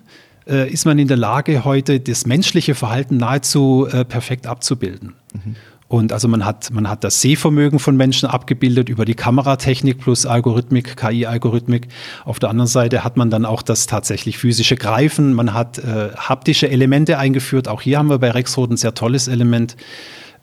äh, 0.48 0.69
ist 0.71 0.86
man 0.86 1.00
in 1.00 1.07
der 1.07 1.17
Lage, 1.17 1.65
heute 1.65 2.00
das 2.00 2.25
menschliche 2.25 2.75
Verhalten 2.75 3.17
nahezu 3.17 3.88
äh, 3.91 4.05
perfekt 4.05 4.48
abzubilden. 4.48 5.13
Mhm. 5.33 5.55
Und 5.88 6.13
also 6.13 6.29
man 6.29 6.45
hat, 6.45 6.71
man 6.71 6.88
hat 6.88 7.03
das 7.03 7.19
Sehvermögen 7.19 7.77
von 7.77 7.98
Menschen 7.98 8.29
abgebildet 8.29 8.88
über 8.88 9.03
die 9.03 9.13
Kameratechnik 9.13 10.00
plus 10.00 10.25
Algorithmik, 10.25 10.95
KI-Algorithmik. 10.95 11.89
Auf 12.24 12.39
der 12.39 12.50
anderen 12.50 12.69
Seite 12.69 13.03
hat 13.03 13.17
man 13.17 13.29
dann 13.29 13.43
auch 13.43 13.62
das 13.62 13.88
tatsächlich 13.88 14.38
physische 14.38 14.77
Greifen. 14.77 15.33
Man 15.33 15.53
hat 15.53 15.79
äh, 15.79 16.12
haptische 16.15 16.69
Elemente 16.69 17.17
eingeführt. 17.17 17.67
Auch 17.67 17.81
hier 17.81 17.98
haben 17.98 18.10
wir 18.10 18.19
bei 18.19 18.31
Rexroth 18.31 18.71
ein 18.71 18.77
sehr 18.77 18.93
tolles 18.93 19.27
Element 19.27 19.75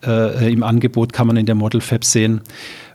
äh, 0.07 0.52
im 0.52 0.62
Angebot, 0.62 1.14
kann 1.14 1.26
man 1.26 1.38
in 1.38 1.47
der 1.47 1.55
Model 1.55 1.81
Fab 1.81 2.05
sehen 2.05 2.43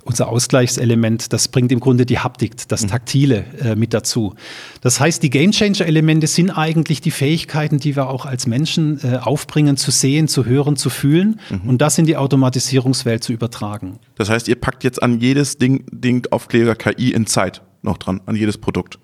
unser 0.05 0.29
Ausgleichselement, 0.29 1.33
das 1.33 1.47
bringt 1.47 1.71
im 1.71 1.79
Grunde 1.79 2.05
die 2.05 2.19
Haptik, 2.19 2.67
das 2.67 2.83
mhm. 2.83 2.87
Taktile 2.87 3.45
äh, 3.59 3.75
mit 3.75 3.93
dazu. 3.93 4.35
Das 4.81 4.99
heißt, 4.99 5.23
die 5.23 5.29
Gamechanger-Elemente 5.29 6.27
sind 6.27 6.51
eigentlich 6.51 7.01
die 7.01 7.11
Fähigkeiten, 7.11 7.79
die 7.79 7.95
wir 7.95 8.09
auch 8.09 8.25
als 8.25 8.47
Menschen 8.47 8.99
äh, 9.03 9.17
aufbringen, 9.17 9.77
zu 9.77 9.91
sehen, 9.91 10.27
zu 10.27 10.45
hören, 10.45 10.75
zu 10.75 10.89
fühlen 10.89 11.39
mhm. 11.49 11.69
und 11.69 11.81
das 11.81 11.97
in 11.97 12.05
die 12.05 12.17
Automatisierungswelt 12.17 13.23
zu 13.23 13.33
übertragen. 13.33 13.99
Das 14.15 14.29
heißt, 14.29 14.47
ihr 14.47 14.55
packt 14.55 14.83
jetzt 14.83 15.01
an 15.01 15.19
jedes 15.19 15.57
Ding, 15.57 15.85
Ding 15.91 16.27
Aufklärer 16.31 16.75
KI 16.75 17.11
in 17.11 17.25
Zeit 17.25 17.61
noch 17.83 17.97
dran, 17.97 18.21
an 18.25 18.35
jedes 18.35 18.57
Produkt. 18.57 18.97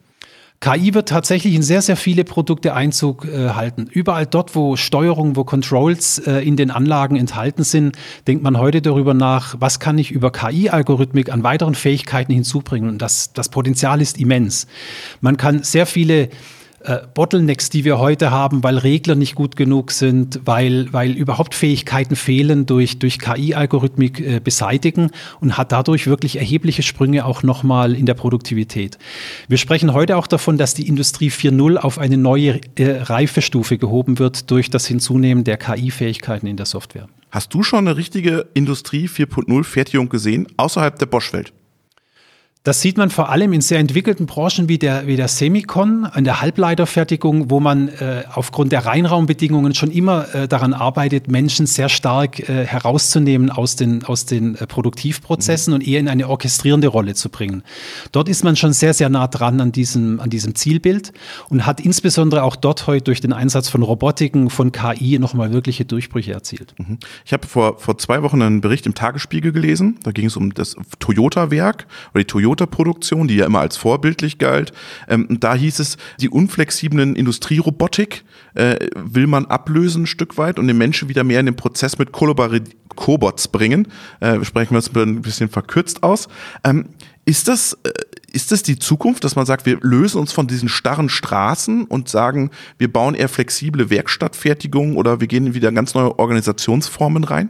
KI 0.62 0.94
wird 0.94 1.08
tatsächlich 1.08 1.56
in 1.56 1.62
sehr, 1.62 1.82
sehr 1.82 1.96
viele 1.96 2.26
Produkte 2.26 2.74
Einzug 2.74 3.26
äh, 3.26 3.52
halten. 3.52 3.88
Überall 3.90 4.26
dort, 4.26 4.56
wo 4.56 4.76
Steuerung, 4.76 5.38
wo 5.38 5.46
Controls 5.46 6.20
äh, 6.20 6.46
in 6.46 6.58
den 6.58 6.70
Anlagen 6.70 7.16
enthalten 7.16 7.64
sind, 7.64 7.98
denkt 8.28 8.44
man 8.44 8.58
heute 8.58 8.82
darüber 8.82 9.14
nach, 9.14 9.56
was 9.60 9.80
kann 9.80 9.98
ich 9.98 10.12
über 10.12 10.34
KI-Algorithmik 10.34 11.32
an 11.32 11.44
weiteren 11.44 11.76
Fähigkeiten 11.76 12.34
hinzubringen. 12.34 12.90
Und 12.90 13.02
das, 13.02 13.32
das 13.32 13.48
Potenzial 13.48 14.02
ist 14.02 14.20
immens. 14.20 14.68
Man 15.22 15.38
kann 15.38 15.64
sehr 15.64 15.86
viele 15.86 16.28
äh, 16.82 17.00
Bottlenecks, 17.14 17.70
die 17.70 17.86
wir 17.86 18.00
heute 18.00 18.32
haben, 18.32 18.64
weil 18.64 18.78
Regler 18.78 19.16
nicht 19.16 19.36
gut 19.36 19.56
genug 19.56 19.92
sind, 19.92 20.42
weil, 20.46 20.92
weil 20.92 21.12
überhaupt 21.12 21.56
Fähigkeiten 21.56 22.16
fehlen, 22.16 22.66
durch, 22.66 23.00
durch 23.00 23.20
KI-Algorithmik 23.20 24.20
äh, 24.20 24.40
beseitigen 24.40 25.12
und 25.40 25.58
hat 25.58 25.72
dadurch 25.72 26.08
wirklich 26.08 26.38
erhebliche 26.38 26.84
Sprünge 26.84 27.26
auch 27.26 27.44
nochmal 27.44 27.96
in 27.96 28.06
der 28.06 28.14
Produktivität. 28.14 28.98
Wir 29.48 29.58
sprechen 29.58 29.94
heute 29.94 30.18
auch 30.18 30.28
davon, 30.28 30.58
dass 30.58 30.74
die 30.74 30.88
Industrie 30.88 31.30
4.0 31.30 31.78
auf 31.78 32.00
eine 32.00 32.18
neue 32.18 32.60
äh, 32.78 33.02
Reifestufe 33.02 33.78
gehoben 33.78 34.20
wird 34.20 34.50
durch 34.52 34.70
das 34.70 34.86
Hinzunehmen 34.86 35.44
der 35.44 35.58
KI-Fähigkeiten 35.58 36.48
in 36.48 36.58
der 36.58 36.66
Software. 36.66 37.08
Hast 37.32 37.54
du 37.54 37.62
schon 37.62 37.88
eine 37.88 37.96
richtige 37.96 38.48
Industrie 38.54 39.08
4.0 39.08 39.64
Fertigung 39.64 40.10
gesehen, 40.10 40.48
außerhalb 40.58 40.98
der 40.98 41.06
Bosch-Welt? 41.06 41.54
Das 42.64 42.82
sieht 42.82 42.98
man 42.98 43.10
vor 43.10 43.30
allem 43.30 43.54
in 43.54 43.62
sehr 43.62 43.80
entwickelten 43.80 44.26
Branchen 44.26 44.68
wie 44.68 44.78
der, 44.78 45.08
wie 45.08 45.16
der 45.16 45.30
Semicon, 45.30 46.10
in 46.14 46.26
der 46.26 46.42
Halbleiterfertigung, 46.42 47.50
wo 47.50 47.62
man 47.62 47.88
äh, 47.88 48.24
aufgrund 48.34 48.74
der 48.74 48.86
Reinraumbedingungen 48.86 49.74
schon 49.74 49.92
immer 49.92 50.36
äh, 50.36 50.48
daran 50.50 50.74
arbeitet, 50.74 51.30
Menschen 51.30 51.68
sehr 51.68 51.88
stark 51.88 52.50
äh, 52.50 52.66
herauszunehmen 52.66 53.50
aus 53.50 53.78
den, 53.78 54.04
aus 54.04 54.26
den 54.26 54.56
äh, 54.56 54.68
Produktivprozessen 54.68 55.72
mhm. 55.72 55.76
und 55.76 55.88
eher 55.88 56.02
in 56.02 56.10
eine 56.10 56.28
orchestrierende 56.28 56.90
Rolle 56.90 57.14
zu 57.14 57.30
bringen. 57.30 57.64
Dort 58.12 58.28
ist 58.28 58.44
man 58.44 58.58
schon 58.58 58.74
sehr, 58.74 58.94
sehr 58.94 59.08
nah 59.08 59.28
dran 59.30 59.62
an 59.62 59.72
diesem, 59.72 60.20
an 60.20 60.30
diesem 60.30 60.54
Zielbild 60.54 61.14
und 61.48 61.66
hat 61.66 61.80
insbesondere 61.80 62.44
auch 62.44 62.58
dort 62.58 62.88
heute 62.88 63.06
durch 63.06 63.22
den 63.22 63.32
Einsatz 63.32 63.70
von 63.70 63.84
Robotiken, 63.84 64.50
von 64.50 64.74
KI 64.74 65.18
nochmal 65.18 65.54
wirkliche 65.54 65.86
Durchbrüche 65.86 66.34
erzielt. 66.34 66.76
Mhm. 66.78 66.98
Ich 67.24 67.32
habe 67.32 67.48
vor, 67.48 67.80
vor 67.80 67.98
zwei 67.98 68.22
Wochen 68.22 68.42
einen 68.42 68.60
Bericht 68.60 68.86
im 68.86 68.96
Tagesspiegel 68.96 69.54
gelesen. 69.54 69.98
Da 70.04 70.12
ging 70.12 70.26
es 70.26 70.36
um 70.36 70.54
das 70.54 70.76
Toyota-Werk 71.00 71.88
oder 72.14 72.20
die 72.20 72.28
Toyota 72.28 72.49
Toyota-Produktion, 72.50 73.28
die 73.28 73.36
ja 73.36 73.46
immer 73.46 73.60
als 73.60 73.78
vorbildlich 73.78 74.38
galt. 74.38 74.72
Ähm, 75.08 75.28
da 75.40 75.56
hieß 75.56 75.80
es, 75.80 75.98
die 76.20 76.30
unflexiblen 76.30 77.16
Industrierobotik 77.16 78.24
äh, 78.56 78.88
will 78.96 79.28
man 79.28 79.46
ablösen 79.46 80.04
ein 80.04 80.08
Stück 80.08 80.38
weit 80.38 80.60
und 80.60 80.68
den 80.68 80.78
Menschen 80.78 81.10
wieder 81.10 81.24
mehr 81.24 81.40
in 81.40 81.46
den 81.46 81.56
Prozess 81.56 81.98
mit 81.98 82.12
Cobots 82.12 83.48
bringen. 83.48 83.88
Äh, 84.20 84.44
sprechen 84.44 84.72
wir 84.72 84.78
uns 84.78 84.94
ein 84.96 85.22
bisschen 85.22 85.50
verkürzt 85.50 86.04
aus. 86.04 86.28
Ähm, 86.64 86.90
ist 87.26 87.48
das, 87.48 87.74
äh, 87.84 87.92
ist 88.32 88.52
das 88.52 88.64
die 88.64 88.80
Zukunft, 88.80 89.24
dass 89.24 89.36
man 89.36 89.46
sagt, 89.46 89.66
wir 89.66 89.78
lösen 89.82 90.20
uns 90.20 90.32
von 90.32 90.48
diesen 90.48 90.70
starren 90.70 91.10
Straßen 91.10 91.86
und 91.86 92.10
sagen, 92.10 92.50
wir 92.78 92.92
bauen 92.92 93.14
eher 93.14 93.30
flexible 93.30 93.90
Werkstattfertigungen 93.90 94.96
oder 94.98 95.20
wir 95.20 95.28
gehen 95.28 95.54
wieder 95.54 95.72
ganz 95.72 95.94
neue 95.94 96.18
Organisationsformen 96.18 97.24
rein? 97.24 97.50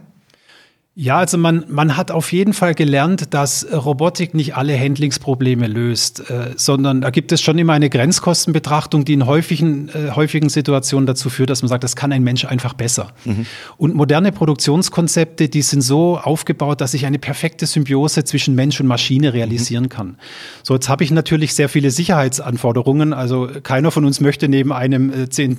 Ja, 0.96 1.18
also 1.18 1.38
man, 1.38 1.64
man 1.68 1.96
hat 1.96 2.10
auf 2.10 2.32
jeden 2.32 2.52
Fall 2.52 2.74
gelernt, 2.74 3.32
dass 3.32 3.64
Robotik 3.72 4.34
nicht 4.34 4.56
alle 4.56 4.78
Handlingsprobleme 4.78 5.68
löst, 5.68 6.28
äh, 6.28 6.50
sondern 6.56 7.00
da 7.00 7.10
gibt 7.10 7.30
es 7.30 7.40
schon 7.40 7.56
immer 7.58 7.74
eine 7.74 7.88
Grenzkostenbetrachtung, 7.88 9.04
die 9.04 9.12
in 9.12 9.24
häufigen, 9.24 9.88
äh, 9.90 10.10
häufigen 10.10 10.48
Situationen 10.48 11.06
dazu 11.06 11.30
führt, 11.30 11.48
dass 11.48 11.62
man 11.62 11.68
sagt, 11.68 11.84
das 11.84 11.94
kann 11.94 12.12
ein 12.12 12.24
Mensch 12.24 12.44
einfach 12.44 12.74
besser. 12.74 13.12
Mhm. 13.24 13.46
Und 13.76 13.94
moderne 13.94 14.32
Produktionskonzepte, 14.32 15.48
die 15.48 15.62
sind 15.62 15.82
so 15.82 16.18
aufgebaut, 16.18 16.80
dass 16.80 16.92
ich 16.92 17.06
eine 17.06 17.20
perfekte 17.20 17.66
Symbiose 17.66 18.24
zwischen 18.24 18.56
Mensch 18.56 18.80
und 18.80 18.88
Maschine 18.88 19.32
realisieren 19.32 19.84
mhm. 19.84 19.90
kann. 19.90 20.16
So, 20.64 20.74
jetzt 20.74 20.88
habe 20.88 21.04
ich 21.04 21.12
natürlich 21.12 21.54
sehr 21.54 21.68
viele 21.68 21.92
Sicherheitsanforderungen. 21.92 23.12
Also 23.12 23.48
keiner 23.62 23.92
von 23.92 24.04
uns 24.04 24.20
möchte 24.20 24.48
neben 24.48 24.72
einem 24.72 25.10
äh, 25.10 25.28
10 25.30 25.56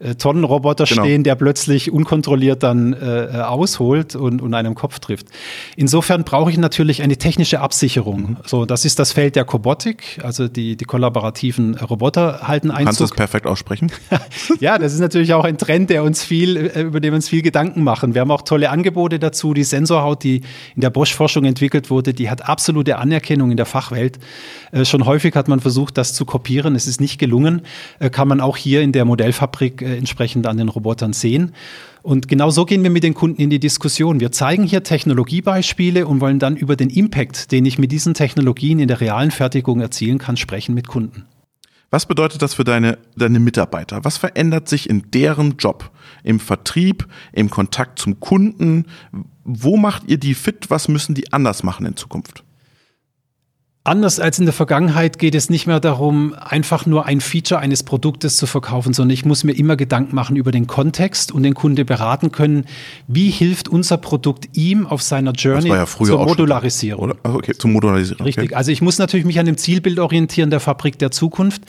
äh, 0.00 0.14
Tonnen 0.14 0.44
Roboter 0.44 0.84
genau. 0.84 1.02
stehen, 1.02 1.22
der 1.22 1.34
plötzlich 1.34 1.92
unkontrolliert 1.92 2.62
dann 2.62 2.94
äh, 2.94 3.24
äh, 3.24 3.40
ausholt 3.42 4.16
und, 4.16 4.40
und 4.40 4.54
einem 4.54 4.69
Kopf 4.74 4.98
trifft. 4.98 5.26
Insofern 5.76 6.24
brauche 6.24 6.50
ich 6.50 6.58
natürlich 6.58 7.02
eine 7.02 7.16
technische 7.16 7.60
Absicherung. 7.60 8.20
Mhm. 8.20 8.36
So, 8.46 8.66
das 8.66 8.84
ist 8.84 8.98
das 8.98 9.12
Feld 9.12 9.36
der 9.36 9.44
Kobotik, 9.44 10.20
also 10.22 10.48
die, 10.48 10.76
die 10.76 10.84
kollaborativen 10.84 11.76
Roboter 11.76 12.48
halten 12.48 12.70
Einzug. 12.70 12.84
Kannst 12.86 13.00
du 13.00 13.04
es 13.04 13.10
perfekt 13.12 13.46
aussprechen? 13.46 13.92
ja, 14.60 14.78
das 14.78 14.92
ist 14.92 15.00
natürlich 15.00 15.34
auch 15.34 15.44
ein 15.44 15.58
Trend, 15.58 15.90
der 15.90 16.02
uns 16.04 16.24
viel, 16.24 16.56
äh, 16.56 16.82
über 16.82 17.00
den 17.00 17.12
wir 17.12 17.16
uns 17.16 17.28
viel 17.28 17.42
Gedanken 17.42 17.82
machen. 17.84 18.14
Wir 18.14 18.20
haben 18.20 18.30
auch 18.30 18.42
tolle 18.42 18.70
Angebote 18.70 19.18
dazu. 19.18 19.54
Die 19.54 19.64
Sensorhaut, 19.64 20.22
die 20.24 20.42
in 20.74 20.80
der 20.80 20.90
Bosch-Forschung 20.90 21.44
entwickelt 21.44 21.90
wurde, 21.90 22.14
die 22.14 22.30
hat 22.30 22.48
absolute 22.48 22.98
Anerkennung 22.98 23.50
in 23.50 23.56
der 23.56 23.66
Fachwelt. 23.66 24.18
Äh, 24.72 24.84
schon 24.84 25.06
häufig 25.06 25.34
hat 25.34 25.48
man 25.48 25.60
versucht, 25.60 25.98
das 25.98 26.14
zu 26.14 26.24
kopieren. 26.24 26.74
Es 26.74 26.86
ist 26.86 27.00
nicht 27.00 27.18
gelungen. 27.18 27.62
Äh, 27.98 28.10
kann 28.10 28.28
man 28.28 28.40
auch 28.40 28.56
hier 28.56 28.82
in 28.82 28.92
der 28.92 29.04
Modellfabrik 29.04 29.82
äh, 29.82 29.96
entsprechend 29.96 30.46
an 30.46 30.56
den 30.56 30.68
Robotern 30.68 31.12
sehen. 31.12 31.52
Und 32.02 32.28
genau 32.28 32.50
so 32.50 32.64
gehen 32.64 32.82
wir 32.82 32.90
mit 32.90 33.04
den 33.04 33.14
Kunden 33.14 33.40
in 33.40 33.50
die 33.50 33.60
Diskussion. 33.60 34.20
Wir 34.20 34.32
zeigen 34.32 34.64
hier 34.64 34.82
Technologiebeispiele 34.82 36.06
und 36.06 36.20
wollen 36.20 36.38
dann 36.38 36.56
über 36.56 36.76
den 36.76 36.90
Impact, 36.90 37.52
den 37.52 37.66
ich 37.66 37.78
mit 37.78 37.92
diesen 37.92 38.14
Technologien 38.14 38.78
in 38.78 38.88
der 38.88 39.00
realen 39.00 39.30
Fertigung 39.30 39.80
erzielen 39.80 40.18
kann, 40.18 40.36
sprechen 40.36 40.74
mit 40.74 40.88
Kunden. 40.88 41.26
Was 41.90 42.06
bedeutet 42.06 42.40
das 42.40 42.54
für 42.54 42.64
deine, 42.64 42.98
deine 43.16 43.40
Mitarbeiter? 43.40 44.04
Was 44.04 44.16
verändert 44.16 44.68
sich 44.68 44.88
in 44.88 45.10
deren 45.10 45.56
Job? 45.56 45.90
Im 46.22 46.38
Vertrieb, 46.38 47.06
im 47.32 47.50
Kontakt 47.50 47.98
zum 47.98 48.20
Kunden? 48.20 48.86
Wo 49.44 49.76
macht 49.76 50.04
ihr 50.06 50.18
die 50.18 50.34
fit? 50.34 50.70
Was 50.70 50.86
müssen 50.86 51.14
die 51.14 51.32
anders 51.32 51.64
machen 51.64 51.86
in 51.86 51.96
Zukunft? 51.96 52.44
Anders 53.82 54.20
als 54.20 54.38
in 54.38 54.44
der 54.44 54.52
Vergangenheit 54.52 55.18
geht 55.18 55.34
es 55.34 55.48
nicht 55.48 55.66
mehr 55.66 55.80
darum, 55.80 56.34
einfach 56.34 56.84
nur 56.84 57.06
ein 57.06 57.22
Feature 57.22 57.60
eines 57.60 57.82
Produktes 57.82 58.36
zu 58.36 58.46
verkaufen, 58.46 58.92
sondern 58.92 59.14
ich 59.14 59.24
muss 59.24 59.42
mir 59.42 59.52
immer 59.52 59.74
Gedanken 59.74 60.14
machen 60.14 60.36
über 60.36 60.52
den 60.52 60.66
Kontext 60.66 61.32
und 61.32 61.44
den 61.44 61.54
Kunde 61.54 61.86
beraten 61.86 62.30
können, 62.30 62.66
wie 63.08 63.30
hilft 63.30 63.70
unser 63.70 63.96
Produkt 63.96 64.54
ihm 64.54 64.86
auf 64.86 65.00
seiner 65.00 65.32
Journey 65.32 65.70
ja 65.70 65.86
zur 65.86 66.22
Modularisierung. 66.22 67.04
Oder? 67.04 67.16
Okay, 67.22 67.54
zur 67.54 67.70
Modularisierung. 67.70 68.26
Richtig. 68.26 68.50
Okay. 68.50 68.54
Also 68.54 68.70
ich 68.70 68.82
muss 68.82 68.98
natürlich 68.98 69.24
mich 69.24 69.38
an 69.38 69.46
dem 69.46 69.56
Zielbild 69.56 69.98
orientieren 69.98 70.50
der 70.50 70.60
Fabrik 70.60 70.98
der 70.98 71.10
Zukunft. 71.10 71.62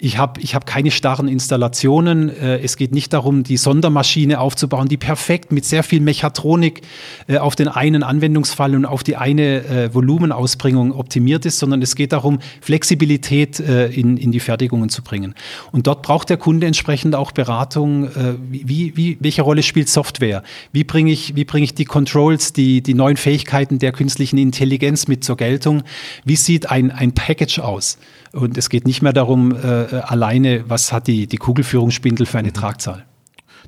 Ich 0.00 0.16
habe 0.16 0.40
ich 0.40 0.54
hab 0.54 0.64
keine 0.64 0.92
starren 0.92 1.26
Installationen. 1.26 2.28
Äh, 2.28 2.60
es 2.60 2.76
geht 2.76 2.92
nicht 2.92 3.12
darum, 3.12 3.42
die 3.42 3.56
Sondermaschine 3.56 4.38
aufzubauen, 4.38 4.86
die 4.86 4.96
perfekt 4.96 5.50
mit 5.50 5.64
sehr 5.64 5.82
viel 5.82 6.00
Mechatronik 6.00 6.82
äh, 7.26 7.38
auf 7.38 7.56
den 7.56 7.66
einen 7.66 8.04
Anwendungsfall 8.04 8.76
und 8.76 8.84
auf 8.84 9.02
die 9.02 9.16
eine 9.16 9.64
äh, 9.64 9.92
Volumenausbringung 9.92 10.92
optimiert 10.92 11.46
ist, 11.48 11.57
sondern 11.58 11.82
es 11.82 11.94
geht 11.94 12.12
darum, 12.12 12.38
Flexibilität 12.60 13.60
äh, 13.60 13.88
in, 13.88 14.16
in 14.16 14.32
die 14.32 14.40
Fertigungen 14.40 14.88
zu 14.88 15.02
bringen. 15.02 15.34
Und 15.72 15.86
dort 15.86 16.02
braucht 16.02 16.30
der 16.30 16.36
Kunde 16.36 16.66
entsprechend 16.66 17.14
auch 17.14 17.32
Beratung, 17.32 18.04
äh, 18.04 18.34
wie, 18.50 18.96
wie, 18.96 19.18
welche 19.20 19.42
Rolle 19.42 19.62
spielt 19.62 19.88
Software? 19.88 20.42
Wie 20.72 20.84
bringe 20.84 21.12
ich, 21.12 21.36
wie 21.36 21.44
bringe 21.44 21.64
ich 21.64 21.74
die 21.74 21.84
Controls, 21.84 22.52
die, 22.52 22.82
die 22.82 22.94
neuen 22.94 23.16
Fähigkeiten 23.16 23.78
der 23.78 23.92
künstlichen 23.92 24.38
Intelligenz 24.38 25.08
mit 25.08 25.24
zur 25.24 25.36
Geltung? 25.36 25.82
Wie 26.24 26.36
sieht 26.36 26.70
ein, 26.70 26.90
ein 26.90 27.12
Package 27.12 27.58
aus? 27.58 27.98
Und 28.32 28.58
es 28.58 28.68
geht 28.70 28.86
nicht 28.86 29.02
mehr 29.02 29.12
darum, 29.12 29.52
äh, 29.52 29.66
alleine, 30.00 30.64
was 30.68 30.92
hat 30.92 31.06
die, 31.06 31.26
die 31.26 31.38
Kugelführungsspindel 31.38 32.26
für 32.26 32.38
eine 32.38 32.48
mhm. 32.48 32.54
Tragzahl. 32.54 33.04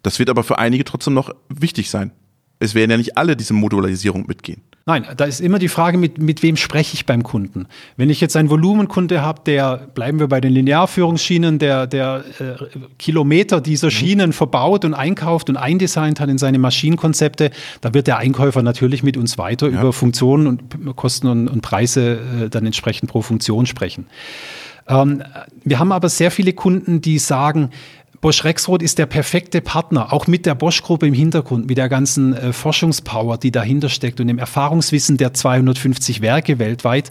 Das 0.03 0.19
wird 0.19 0.31
aber 0.31 0.45
für 0.45 0.59
einige 0.59 0.85
trotzdem 0.85 1.15
noch 1.15 1.31
wichtig 1.49 1.91
sein. 1.91 2.13
Es 2.61 2.75
werden 2.75 2.91
ja 2.91 2.97
nicht 2.97 3.17
alle 3.17 3.37
diese 3.37 3.55
Modularisierung 3.55 4.27
mitgehen. 4.27 4.63
Nein, 4.87 5.07
da 5.17 5.25
ist 5.25 5.41
immer 5.41 5.59
die 5.59 5.69
Frage, 5.69 5.99
mit, 5.99 6.19
mit 6.19 6.43
wem 6.43 6.57
spreche 6.57 6.95
ich 6.95 7.07
beim 7.07 7.23
Kunden. 7.23 7.67
Wenn 7.97 8.11
ich 8.11 8.21
jetzt 8.21 8.35
einen 8.35 8.51
Volumenkunde 8.51 9.23
habe, 9.23 9.43
der, 9.45 9.77
bleiben 9.95 10.19
wir 10.19 10.27
bei 10.27 10.41
den 10.41 10.53
Linearführungsschienen, 10.53 11.59
der, 11.59 11.87
der 11.87 12.25
äh, 12.39 12.79
Kilometer 12.99 13.61
dieser 13.61 13.89
mhm. 13.89 13.93
Schienen 13.93 14.33
verbaut 14.33 14.85
und 14.85 14.95
einkauft 14.95 15.49
und 15.49 15.57
eindesignt 15.57 16.19
hat 16.19 16.29
in 16.29 16.39
seine 16.39 16.59
Maschinenkonzepte, 16.59 17.51
da 17.83 17.95
wird 17.95 18.07
der 18.07 18.19
Einkäufer 18.19 18.63
natürlich 18.63 19.03
mit 19.03 19.17
uns 19.17 19.39
weiter 19.39 19.69
ja. 19.69 19.81
über 19.81 19.93
Funktionen 19.93 20.47
und 20.47 20.97
Kosten 20.97 21.29
und, 21.29 21.49
und 21.49 21.61
Preise 21.61 22.19
äh, 22.45 22.49
dann 22.49 22.67
entsprechend 22.67 23.11
pro 23.11 23.23
Funktion 23.23 23.67
sprechen. 23.67 24.07
Ähm, 24.89 25.23
wir 25.63 25.79
haben 25.79 25.93
aber 25.93 26.09
sehr 26.09 26.31
viele 26.31 26.53
Kunden, 26.53 27.01
die 27.01 27.19
sagen, 27.19 27.71
Bosch 28.21 28.45
Rexroth 28.45 28.83
ist 28.83 28.99
der 28.99 29.07
perfekte 29.07 29.63
Partner, 29.63 30.13
auch 30.13 30.27
mit 30.27 30.45
der 30.45 30.55
Bosch-Gruppe 30.55 31.07
im 31.07 31.15
Hintergrund, 31.15 31.67
mit 31.67 31.79
der 31.79 31.89
ganzen 31.89 32.35
äh, 32.35 32.53
Forschungspower, 32.53 33.39
die 33.39 33.51
dahinter 33.51 33.89
steckt 33.89 34.21
und 34.21 34.27
dem 34.27 34.39
Erfahrungswissen 34.39 35.17
der 35.17 35.33
250 35.33 36.21
Werke 36.21 36.59
weltweit 36.59 37.11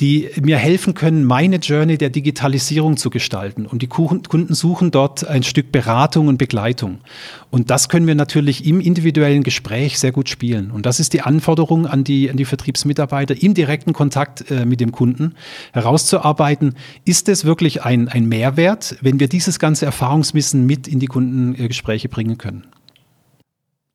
die 0.00 0.28
mir 0.40 0.58
helfen 0.58 0.94
können, 0.94 1.24
meine 1.24 1.56
Journey 1.56 1.98
der 1.98 2.10
Digitalisierung 2.10 2.96
zu 2.96 3.10
gestalten. 3.10 3.66
Und 3.66 3.82
die 3.82 3.88
Kunden 3.88 4.54
suchen 4.54 4.90
dort 4.90 5.26
ein 5.26 5.42
Stück 5.42 5.72
Beratung 5.72 6.28
und 6.28 6.38
Begleitung. 6.38 6.98
Und 7.50 7.70
das 7.70 7.88
können 7.88 8.06
wir 8.06 8.14
natürlich 8.14 8.64
im 8.64 8.80
individuellen 8.80 9.42
Gespräch 9.42 9.98
sehr 9.98 10.12
gut 10.12 10.28
spielen. 10.28 10.70
Und 10.70 10.86
das 10.86 11.00
ist 11.00 11.14
die 11.14 11.22
Anforderung 11.22 11.86
an 11.86 12.04
die, 12.04 12.30
an 12.30 12.36
die 12.36 12.44
Vertriebsmitarbeiter, 12.44 13.42
im 13.42 13.54
direkten 13.54 13.92
Kontakt 13.92 14.50
äh, 14.50 14.64
mit 14.64 14.80
dem 14.80 14.92
Kunden 14.92 15.34
herauszuarbeiten, 15.72 16.74
ist 17.04 17.28
es 17.28 17.44
wirklich 17.44 17.82
ein, 17.82 18.08
ein 18.08 18.26
Mehrwert, 18.26 18.96
wenn 19.00 19.18
wir 19.18 19.28
dieses 19.28 19.58
ganze 19.58 19.86
Erfahrungswissen 19.86 20.64
mit 20.64 20.86
in 20.86 21.00
die 21.00 21.06
Kundengespräche 21.06 22.08
bringen 22.08 22.38
können. 22.38 22.64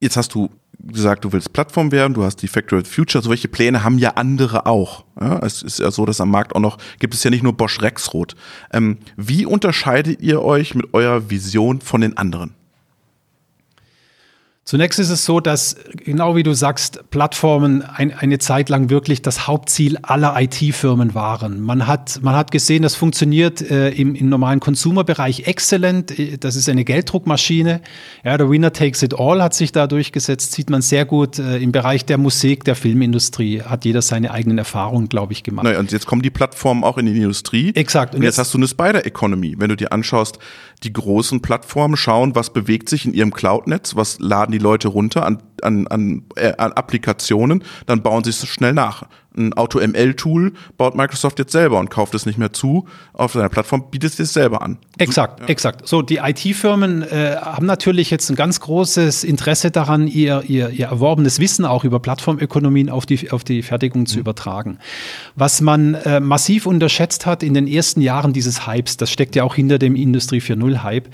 Jetzt 0.03 0.17
hast 0.17 0.36
du 0.36 0.50
gesagt, 0.79 1.24
du 1.24 1.31
willst 1.31 1.53
Plattform 1.53 1.93
werden, 1.93 2.13
du 2.13 2.25
hast 2.25 2.41
die 2.41 2.50
Factory 2.50 2.83
Future, 2.83 3.24
solche 3.24 3.48
Pläne 3.48 3.86
haben 3.86 3.98
ja 3.98 4.15
andere 4.15 4.65
auch. 4.65 5.05
Ja, 5.17 5.39
es 5.39 5.62
ist 5.62 5.79
ja 5.79 5.91
so, 5.91 6.05
dass 6.05 6.19
am 6.19 6.29
Markt 6.29 6.53
auch 6.53 6.60
noch, 6.60 6.77
gibt 7.00 7.13
es 7.13 7.24
ja 7.24 7.29
nicht 7.29 7.41
nur 7.41 7.53
Bosch 7.53 7.81
Rexroth. 7.81 8.35
Ähm, 8.74 8.98
wie 9.16 9.46
unterscheidet 9.46 10.22
ihr 10.22 10.42
euch 10.42 10.75
mit 10.75 10.94
eurer 10.94 11.29
Vision 11.29 11.79
von 11.79 12.01
den 12.01 12.18
anderen? 12.18 12.53
Zunächst 14.66 14.98
ist 14.98 15.10
es 15.10 15.26
so, 15.26 15.42
dass 15.42 15.76
genau 15.98 16.38
wie 16.38 16.44
du 16.44 16.54
sagst, 16.54 17.10
Plattformen 17.10 17.82
ein, 17.82 18.14
eine 18.14 18.40
Zeit 18.40 18.70
lang 18.70 18.90
wirklich 18.90 19.22
das 19.22 19.46
Hauptziel 19.46 19.98
aller 20.02 20.40
IT-Firmen 20.40 21.14
waren. 21.14 21.60
Man 21.60 21.86
hat, 21.86 22.22
man 22.22 22.34
hat 22.34 22.50
gesehen, 22.52 22.82
das 22.82 22.96
funktioniert 22.96 23.62
äh, 23.62 23.90
im, 23.90 24.16
im 24.16 24.30
normalen 24.30 24.62
Consumer-Bereich 24.62 25.48
exzellent. 25.48 26.18
Äh, 26.18 26.38
das 26.38 26.56
ist 26.56 26.70
eine 26.70 26.86
Gelddruckmaschine. 26.86 27.82
Ja, 28.24 28.38
der 28.38 28.50
Winner 28.50 28.72
takes 28.72 29.04
it 29.04 29.20
all 29.20 29.44
hat 29.44 29.54
sich 29.54 29.74
da 29.74 29.86
durchgesetzt. 29.86 30.54
Sieht 30.54 30.70
man 30.70 30.82
sehr 30.82 31.04
gut 31.04 31.40
äh, 31.40 31.58
im 31.58 31.74
Bereich 31.74 32.06
der 32.06 32.18
Musik, 32.18 32.64
der 32.64 32.78
Filmindustrie 32.78 33.64
hat 33.64 33.84
jeder 33.84 34.02
seine 34.02 34.32
eigenen 34.32 34.60
Erfahrungen, 34.60 35.10
glaube 35.10 35.34
ich, 35.34 35.44
gemacht. 35.44 35.66
Naja, 35.66 35.80
und 35.80 35.92
jetzt 35.92 36.06
kommen 36.06 36.22
die 36.22 36.30
Plattformen 36.30 36.86
auch 36.86 36.98
in 36.98 37.08
die 37.08 37.18
Industrie. 37.18 37.74
Exakt. 37.76 38.14
Und, 38.14 38.20
und 38.20 38.24
jetzt, 38.24 38.38
jetzt 38.38 38.46
hast 38.46 38.54
du 38.54 38.60
eine 38.60 38.68
Spider-Economy. 38.70 39.56
Wenn 39.58 39.68
du 39.68 39.76
dir 39.76 39.92
anschaust, 39.92 40.40
die 40.83 40.93
großen 40.93 41.41
Plattformen 41.41 41.96
schauen, 41.96 42.35
was 42.35 42.51
bewegt 42.51 42.89
sich 42.89 43.05
in 43.05 43.13
ihrem 43.13 43.33
Cloud-Netz, 43.33 43.96
was 43.96 44.19
laden 44.19 44.51
die 44.51 44.57
Leute 44.57 44.87
runter 44.89 45.25
an, 45.25 45.41
an, 45.61 45.87
an, 45.87 46.25
äh, 46.35 46.53
an 46.57 46.74
Applikationen, 46.74 47.63
dann 47.85 48.03
bauen 48.03 48.24
sie 48.24 48.31
es 48.31 48.46
schnell 48.48 48.74
nach 48.74 49.03
ein 49.35 49.53
Auto-ML-Tool 49.53 50.53
baut 50.77 50.96
Microsoft 50.96 51.39
jetzt 51.39 51.51
selber 51.51 51.79
und 51.79 51.89
kauft 51.89 52.13
es 52.15 52.25
nicht 52.25 52.37
mehr 52.37 52.53
zu 52.53 52.87
auf 53.13 53.33
seiner 53.33 53.50
Plattform, 53.50 53.89
bietet 53.89 54.19
es 54.19 54.33
selber 54.33 54.61
an. 54.61 54.77
Exakt, 54.98 55.41
ja. 55.41 55.48
exakt. 55.48 55.87
So, 55.87 56.01
die 56.01 56.17
IT-Firmen 56.17 57.03
äh, 57.03 57.35
haben 57.41 57.65
natürlich 57.65 58.09
jetzt 58.11 58.29
ein 58.29 58.35
ganz 58.35 58.59
großes 58.59 59.24
Interesse 59.24 59.72
daran, 59.72 60.07
ihr, 60.07 60.43
ihr, 60.48 60.69
ihr 60.69 60.87
erworbenes 60.87 61.39
Wissen 61.39 61.65
auch 61.65 61.83
über 61.83 62.00
Plattformökonomien 62.00 62.89
auf 62.89 63.05
die, 63.05 63.31
auf 63.31 63.43
die 63.43 63.61
Fertigung 63.61 64.05
zu 64.05 64.15
mhm. 64.15 64.22
übertragen. 64.22 64.77
Was 65.35 65.61
man 65.61 65.96
äh, 65.96 66.19
massiv 66.19 66.65
unterschätzt 66.65 67.25
hat 67.25 67.43
in 67.43 67.53
den 67.53 67.67
ersten 67.67 68.01
Jahren 68.01 68.33
dieses 68.33 68.67
Hypes, 68.67 68.98
das 68.98 69.11
steckt 69.11 69.35
ja 69.35 69.43
auch 69.43 69.55
hinter 69.55 69.79
dem 69.79 69.96
Industrie 69.96 70.39
4.0-Hype, 70.39 71.09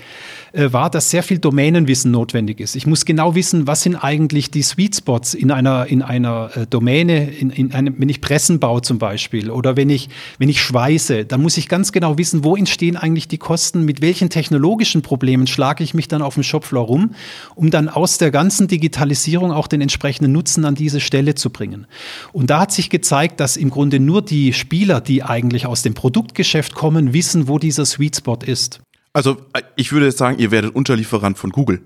äh, 0.52 0.72
war, 0.72 0.90
dass 0.90 1.10
sehr 1.10 1.22
viel 1.22 1.38
Domänenwissen 1.38 2.10
notwendig 2.10 2.60
ist. 2.60 2.76
Ich 2.76 2.86
muss 2.86 3.04
genau 3.04 3.34
wissen, 3.34 3.66
was 3.66 3.82
sind 3.82 3.96
eigentlich 3.96 4.50
die 4.50 4.62
Sweet 4.62 4.96
Spots 4.96 5.34
in 5.34 5.50
einer, 5.50 5.86
in 5.86 6.02
einer 6.02 6.50
äh, 6.54 6.66
Domäne, 6.66 7.30
in, 7.30 7.50
in 7.50 7.72
einem, 7.72 7.94
ich 8.10 8.20
Pressen 8.20 8.60
baue 8.60 8.82
zum 8.82 8.98
Beispiel 8.98 9.50
oder 9.50 9.76
wenn 9.76 9.88
ich, 9.88 10.08
wenn 10.38 10.48
ich 10.48 10.60
schweiße, 10.60 11.24
dann 11.24 11.40
muss 11.40 11.56
ich 11.56 11.68
ganz 11.68 11.92
genau 11.92 12.18
wissen, 12.18 12.44
wo 12.44 12.56
entstehen 12.56 12.96
eigentlich 12.96 13.28
die 13.28 13.38
Kosten, 13.38 13.84
mit 13.84 14.02
welchen 14.02 14.28
technologischen 14.28 15.02
Problemen 15.02 15.46
schlage 15.46 15.82
ich 15.82 15.94
mich 15.94 16.08
dann 16.08 16.22
auf 16.22 16.34
dem 16.34 16.42
Shopfloor 16.42 16.84
rum, 16.84 17.14
um 17.54 17.70
dann 17.70 17.88
aus 17.88 18.18
der 18.18 18.30
ganzen 18.30 18.68
Digitalisierung 18.68 19.52
auch 19.52 19.66
den 19.66 19.80
entsprechenden 19.80 20.32
Nutzen 20.32 20.64
an 20.64 20.74
diese 20.74 21.00
Stelle 21.00 21.34
zu 21.34 21.50
bringen. 21.50 21.86
Und 22.32 22.50
da 22.50 22.60
hat 22.60 22.72
sich 22.72 22.90
gezeigt, 22.90 23.40
dass 23.40 23.56
im 23.56 23.70
Grunde 23.70 24.00
nur 24.00 24.22
die 24.22 24.52
Spieler, 24.52 25.00
die 25.00 25.22
eigentlich 25.22 25.66
aus 25.66 25.82
dem 25.82 25.94
Produktgeschäft 25.94 26.74
kommen, 26.74 27.12
wissen, 27.12 27.48
wo 27.48 27.58
dieser 27.58 27.86
Sweet 27.86 28.16
Spot 28.16 28.38
ist. 28.44 28.80
Also 29.12 29.38
ich 29.76 29.92
würde 29.92 30.06
jetzt 30.06 30.18
sagen, 30.18 30.38
ihr 30.38 30.50
werdet 30.50 30.74
Unterlieferant 30.74 31.36
von 31.36 31.50
Google. 31.50 31.80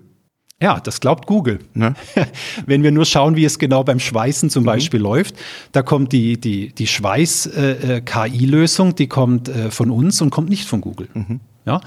Ja, 0.62 0.80
das 0.80 1.00
glaubt 1.00 1.26
Google. 1.26 1.58
Ne? 1.74 1.94
Wenn 2.66 2.82
wir 2.82 2.92
nur 2.92 3.04
schauen, 3.04 3.36
wie 3.36 3.44
es 3.44 3.58
genau 3.58 3.84
beim 3.84 4.00
Schweißen 4.00 4.48
zum 4.50 4.62
mhm. 4.62 4.66
Beispiel 4.66 5.00
läuft, 5.00 5.34
da 5.72 5.82
kommt 5.82 6.12
die, 6.12 6.40
die, 6.40 6.72
die 6.72 6.86
Schweiß-KI-Lösung, 6.86 8.88
äh, 8.88 8.90
äh 8.90 8.94
die 8.94 9.08
kommt 9.08 9.48
äh, 9.48 9.70
von 9.70 9.90
uns 9.90 10.22
und 10.22 10.30
kommt 10.30 10.48
nicht 10.48 10.66
von 10.66 10.80
Google. 10.80 11.08
Mhm. 11.12 11.40
Ja? 11.66 11.80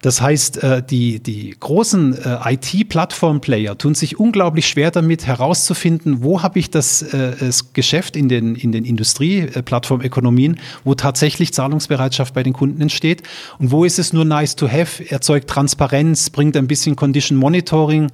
Das 0.00 0.20
heißt, 0.20 0.62
äh, 0.62 0.82
die, 0.82 1.20
die 1.20 1.56
großen 1.58 2.16
äh, 2.16 2.54
IT-Plattform-Player 2.54 3.76
tun 3.76 3.94
sich 3.94 4.18
unglaublich 4.18 4.68
schwer 4.68 4.90
damit 4.90 5.26
herauszufinden, 5.26 6.22
wo 6.22 6.42
habe 6.42 6.58
ich 6.58 6.70
das, 6.70 7.02
äh, 7.02 7.32
das 7.38 7.72
Geschäft 7.72 8.16
in 8.16 8.28
den, 8.28 8.54
in 8.54 8.70
den 8.70 8.84
Industrie-Plattformökonomien, 8.84 10.60
wo 10.84 10.94
tatsächlich 10.94 11.52
Zahlungsbereitschaft 11.52 12.32
bei 12.32 12.42
den 12.42 12.52
Kunden 12.52 12.80
entsteht 12.80 13.22
und 13.58 13.72
wo 13.72 13.84
ist 13.84 13.98
es 13.98 14.12
nur 14.12 14.24
nice 14.24 14.54
to 14.54 14.68
have, 14.68 15.04
erzeugt 15.08 15.50
Transparenz, 15.50 16.30
bringt 16.30 16.56
ein 16.56 16.68
bisschen 16.68 16.96
Condition 16.96 17.38
Monitoring 17.38 18.10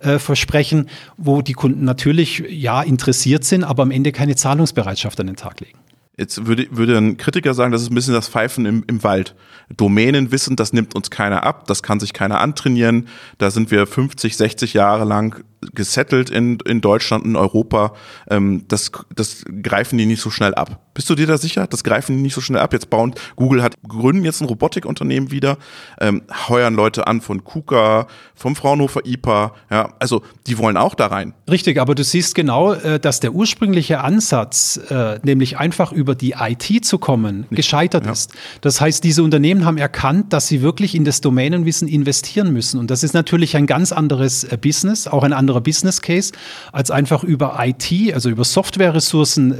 Versprechen, 0.00 0.90
wo 1.16 1.40
die 1.40 1.54
Kunden 1.54 1.84
natürlich 1.84 2.44
ja 2.50 2.82
interessiert 2.82 3.44
sind, 3.44 3.64
aber 3.64 3.82
am 3.84 3.90
Ende 3.90 4.12
keine 4.12 4.36
Zahlungsbereitschaft 4.36 5.18
an 5.20 5.28
den 5.28 5.36
Tag 5.36 5.60
legen. 5.60 5.78
Jetzt 6.16 6.46
würde, 6.46 6.68
würde 6.70 6.96
ein 6.96 7.16
Kritiker 7.16 7.54
sagen, 7.54 7.72
das 7.72 7.82
ist 7.82 7.90
ein 7.90 7.94
bisschen 7.94 8.14
das 8.14 8.28
Pfeifen 8.28 8.66
im, 8.66 8.84
im 8.86 9.02
Wald. 9.02 9.34
Domänenwissen, 9.76 10.54
das 10.54 10.72
nimmt 10.72 10.94
uns 10.94 11.10
keiner 11.10 11.42
ab, 11.42 11.66
das 11.66 11.82
kann 11.82 11.98
sich 11.98 12.12
keiner 12.12 12.40
antrainieren. 12.40 13.08
Da 13.38 13.50
sind 13.50 13.70
wir 13.70 13.86
50, 13.86 14.36
60 14.36 14.74
Jahre 14.74 15.04
lang 15.04 15.44
gesettelt 15.74 16.30
in, 16.30 16.58
in 16.66 16.80
Deutschland, 16.80 17.24
in 17.24 17.36
Europa. 17.36 17.94
Ähm, 18.30 18.64
das, 18.68 18.92
das 19.14 19.44
greifen 19.62 19.98
die 19.98 20.06
nicht 20.06 20.20
so 20.20 20.30
schnell 20.30 20.54
ab. 20.54 20.80
Bist 20.94 21.10
du 21.10 21.14
dir 21.14 21.26
da 21.26 21.38
sicher? 21.38 21.66
Das 21.66 21.82
greifen 21.82 22.16
die 22.16 22.22
nicht 22.22 22.34
so 22.34 22.40
schnell 22.40 22.60
ab. 22.60 22.72
Jetzt 22.72 22.88
bauen, 22.88 23.14
Google 23.36 23.62
hat, 23.62 23.74
gründen 23.86 24.24
jetzt 24.24 24.40
ein 24.40 24.46
Robotikunternehmen 24.46 25.30
wieder, 25.30 25.58
ähm, 26.00 26.22
heuern 26.48 26.74
Leute 26.74 27.06
an 27.06 27.20
von 27.20 27.42
KUKA, 27.42 28.06
vom 28.34 28.54
Fraunhofer 28.54 29.04
IPA. 29.04 29.54
Ja, 29.70 29.94
also 29.98 30.22
die 30.46 30.56
wollen 30.58 30.76
auch 30.76 30.94
da 30.94 31.06
rein. 31.06 31.34
Richtig, 31.50 31.80
aber 31.80 31.94
du 31.94 32.04
siehst 32.04 32.34
genau, 32.34 32.72
äh, 32.74 33.00
dass 33.00 33.20
der 33.20 33.34
ursprüngliche 33.34 34.00
Ansatz, 34.00 34.80
äh, 34.88 35.18
nämlich 35.24 35.58
einfach 35.58 35.92
über 35.92 36.14
die 36.14 36.34
IT 36.38 36.84
zu 36.84 36.98
kommen, 36.98 37.46
gescheitert 37.50 38.06
ja. 38.06 38.12
ist. 38.12 38.32
Das 38.60 38.80
heißt, 38.80 39.02
diese 39.02 39.22
Unternehmen 39.22 39.64
haben 39.64 39.78
erkannt, 39.78 40.32
dass 40.32 40.46
sie 40.46 40.62
wirklich 40.62 40.94
in 40.94 41.04
das 41.04 41.20
Domänenwissen 41.20 41.88
investieren 41.88 42.52
müssen. 42.52 42.78
Und 42.78 42.90
das 42.90 43.02
ist 43.02 43.14
natürlich 43.14 43.56
ein 43.56 43.66
ganz 43.66 43.92
anderes 43.92 44.44
äh, 44.44 44.56
Business, 44.56 45.06
auch 45.06 45.24
ein 45.24 45.32
anderer 45.54 45.60
Business 45.60 46.02
Case, 46.02 46.32
als 46.72 46.90
einfach 46.90 47.24
über 47.24 47.58
IT, 47.60 48.12
also 48.12 48.30
über 48.30 48.44
Softwareressourcen 48.44 49.54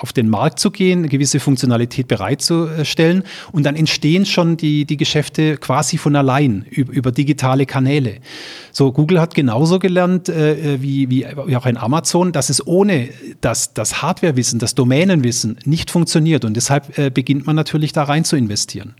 auf 0.00 0.12
den 0.12 0.28
Markt 0.28 0.58
zu 0.58 0.70
gehen, 0.70 1.08
gewisse 1.08 1.40
Funktionalität 1.40 2.08
bereitzustellen 2.08 3.24
und 3.52 3.64
dann 3.64 3.76
entstehen 3.76 4.26
schon 4.26 4.56
die, 4.56 4.84
die 4.84 4.96
Geschäfte 4.96 5.56
quasi 5.56 5.98
von 5.98 6.16
allein 6.16 6.64
über, 6.70 6.92
über 6.92 7.12
digitale 7.12 7.66
Kanäle. 7.66 8.16
So, 8.72 8.92
Google 8.92 9.20
hat 9.20 9.34
genauso 9.34 9.78
gelernt 9.78 10.28
äh, 10.28 10.80
wie, 10.82 11.10
wie 11.10 11.26
auch 11.56 11.66
ein 11.66 11.76
Amazon, 11.76 12.32
dass 12.32 12.50
es 12.50 12.66
ohne 12.66 13.10
das, 13.40 13.74
das 13.74 14.02
Hardwarewissen, 14.02 14.58
das 14.58 14.74
Domänenwissen 14.74 15.58
nicht 15.64 15.90
funktioniert 15.90 16.44
und 16.44 16.54
deshalb 16.54 16.98
äh, 16.98 17.10
beginnt 17.10 17.46
man 17.46 17.56
natürlich 17.56 17.92
da 17.92 18.04
rein 18.04 18.24
zu 18.24 18.36
investieren. 18.36 18.94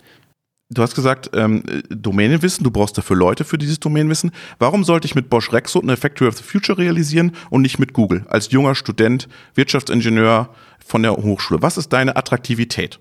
Du 0.71 0.83
hast 0.83 0.95
gesagt, 0.95 1.31
ähm, 1.35 1.63
Domänenwissen, 1.91 2.65
du 2.65 2.71
brauchst 2.71 2.97
dafür 2.97 3.17
Leute 3.17 3.45
für 3.45 3.59
dieses 3.59 3.81
Domänenwissen. 3.81 4.31
Warum 4.59 4.83
sollte 4.83 5.07
ich 5.07 5.15
mit 5.15 5.29
Bosch 5.29 5.53
Rexroth 5.53 5.83
eine 5.83 5.97
Factory 5.97 6.27
of 6.27 6.39
the 6.39 6.43
Future 6.43 6.79
realisieren 6.79 7.33
und 7.51 7.63
nicht 7.63 7.79
mit 7.79 7.93
Google 7.93 8.25
als 8.29 8.51
junger 8.51 8.75
Student, 8.75 9.29
Wirtschaftsingenieur 9.55 10.49
von 10.85 11.03
der 11.03 11.13
Hochschule? 11.13 11.61
Was 11.61 11.77
ist 11.77 11.93
deine 11.93 12.17
Attraktivität? 12.17 12.99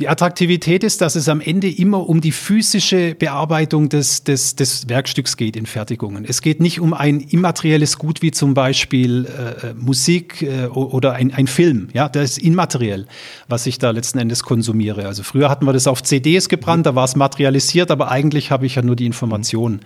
Die 0.00 0.08
Attraktivität 0.08 0.82
ist, 0.82 1.02
dass 1.02 1.14
es 1.14 1.28
am 1.28 1.42
Ende 1.42 1.68
immer 1.68 2.08
um 2.08 2.22
die 2.22 2.32
physische 2.32 3.14
Bearbeitung 3.14 3.90
des, 3.90 4.24
des, 4.24 4.56
des 4.56 4.88
Werkstücks 4.88 5.36
geht 5.36 5.56
in 5.56 5.66
Fertigungen. 5.66 6.24
Es 6.24 6.40
geht 6.40 6.58
nicht 6.58 6.80
um 6.80 6.94
ein 6.94 7.20
immaterielles 7.20 7.98
Gut 7.98 8.22
wie 8.22 8.30
zum 8.30 8.54
Beispiel 8.54 9.26
äh, 9.26 9.68
äh 9.68 9.74
Musik 9.74 10.40
äh, 10.40 10.68
oder 10.68 11.12
ein, 11.12 11.34
ein 11.34 11.46
Film. 11.46 11.88
Ja, 11.92 12.08
das 12.08 12.30
ist 12.30 12.38
immateriell, 12.38 13.08
was 13.46 13.66
ich 13.66 13.78
da 13.78 13.90
letzten 13.90 14.18
Endes 14.18 14.42
konsumiere. 14.42 15.04
Also 15.04 15.22
früher 15.22 15.50
hatten 15.50 15.66
wir 15.66 15.74
das 15.74 15.86
auf 15.86 16.02
CDs 16.02 16.48
gebrannt, 16.48 16.86
da 16.86 16.94
war 16.94 17.04
es 17.04 17.14
materialisiert, 17.14 17.90
aber 17.90 18.10
eigentlich 18.10 18.50
habe 18.50 18.64
ich 18.64 18.76
ja 18.76 18.82
nur 18.82 18.96
die 18.96 19.04
Information 19.04 19.80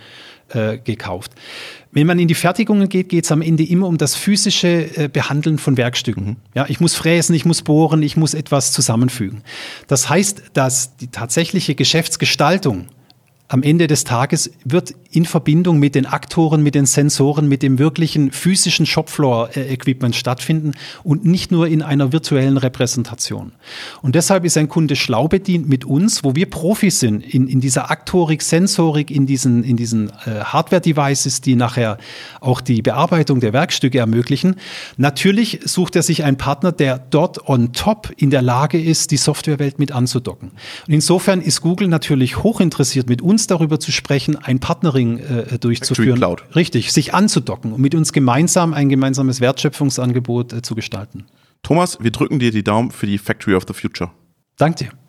äh, 0.51 0.79
gekauft. 0.79 1.33
Wenn 1.93 2.07
man 2.07 2.19
in 2.19 2.27
die 2.27 2.35
Fertigungen 2.35 2.89
geht, 2.89 3.09
geht 3.09 3.25
es 3.25 3.33
am 3.33 3.41
Ende 3.41 3.63
immer 3.65 3.87
um 3.87 3.99
das 3.99 4.17
physische 4.17 4.97
äh, 4.97 5.09
Behandeln 5.09 5.59
von 5.59 5.77
Werkstücken. 5.77 6.37
Ja, 6.55 6.67
ich 6.69 6.81
muss 6.81 6.95
fräsen, 6.95 7.35
ich 7.35 7.45
muss 7.45 7.63
bohren, 7.63 8.03
ich 8.03 8.17
muss 8.17 8.35
etwas 8.35 8.73
zusammenfügen. 8.73 9.43
Das 9.87 10.09
heißt, 10.09 10.43
dass 10.55 10.97
die 10.97 11.07
tatsächliche 11.07 11.75
Geschäftsgestaltung 11.75 12.87
am 13.49 13.63
Ende 13.63 13.87
des 13.87 14.05
Tages 14.05 14.51
wird 14.65 14.95
in 15.11 15.27
Verbindung 15.27 15.79
mit 15.79 15.95
den 15.95 16.07
Aktoren, 16.07 16.63
mit 16.63 16.75
den 16.75 16.87
Sensoren, 16.87 17.47
mit 17.47 17.63
dem 17.63 17.79
wirklichen 17.79 18.33
physischen 18.33 18.87
Shopfloor-Equipment 18.87 20.17
stattfinden 20.17 20.73
und 21.05 21.27
nicht 21.27 21.53
nur 21.53 21.69
in 21.69 21.83
einer 21.83 22.13
virtuellen 22.13 22.57
Repräsentation. 22.57 23.53
Und 24.01 24.15
deshalb 24.15 24.45
ist 24.45 24.57
ein 24.57 24.69
Kunde 24.69 24.97
schlau 24.97 25.29
bedient 25.29 25.69
mit 25.69 25.85
uns, 25.85 26.25
wo 26.25 26.35
wir 26.35 26.49
Profis 26.49 27.01
sind 27.01 27.23
in, 27.23 27.47
in 27.47 27.61
dieser 27.61 27.91
Aktorik, 27.91 28.41
Sensorik, 28.41 29.11
in 29.11 29.27
diesen, 29.27 29.63
in 29.63 29.77
diesen 29.77 30.09
äh, 30.09 30.41
Hardware-Devices, 30.43 31.43
die 31.43 31.55
nachher 31.55 31.99
auch 32.41 32.63
die 32.63 32.81
Bearbeitung 32.81 33.41
der 33.41 33.53
Werkstücke 33.53 33.99
ermöglichen. 33.99 34.57
Natürlich 34.97 35.61
sucht 35.65 35.97
er 35.97 36.03
sich 36.03 36.25
einen 36.25 36.39
Partner, 36.39 36.73
der 36.73 36.99
dort 36.99 37.47
on 37.47 37.73
top 37.73 38.11
in 38.17 38.31
der 38.31 38.43
Lage 38.43 38.81
ist, 38.81 39.11
die 39.11 39.19
Softwarewelt 39.19 39.79
mit 39.79 39.93
anzudocken. 39.93 40.53
Und 40.89 40.95
insofern 40.95 41.43
ist 41.43 41.61
Google 41.61 41.89
natürlich 41.89 42.43
hochinteressiert 42.43 43.09
mit 43.09 43.23
uns 43.23 43.34
darüber 43.47 43.81
zu 43.81 43.93
sprechen, 43.93 44.37
ein 44.37 44.61
Partnering 44.61 45.19
äh, 45.19 45.59
durchzuführen. 45.59 46.17
Cloud. 46.17 46.45
Richtig, 46.55 46.93
sich 46.93 47.15
anzudocken 47.15 47.73
und 47.73 47.81
mit 47.81 47.95
uns 47.95 48.13
gemeinsam 48.13 48.75
ein 48.75 48.89
gemeinsames 48.89 49.41
Wertschöpfungsangebot 49.41 50.53
äh, 50.53 50.63
zu 50.63 50.75
gestalten. 50.75 51.27
Thomas, 51.63 51.99
wir 52.01 52.11
drücken 52.11 52.39
dir 52.39 52.51
die 52.51 52.63
Daumen 52.63 52.91
für 52.91 53.07
die 53.07 53.19
Factory 53.19 53.55
of 53.55 53.65
the 53.67 53.75
Future. 53.75 54.11
Danke 54.57 54.85
dir. 54.85 55.04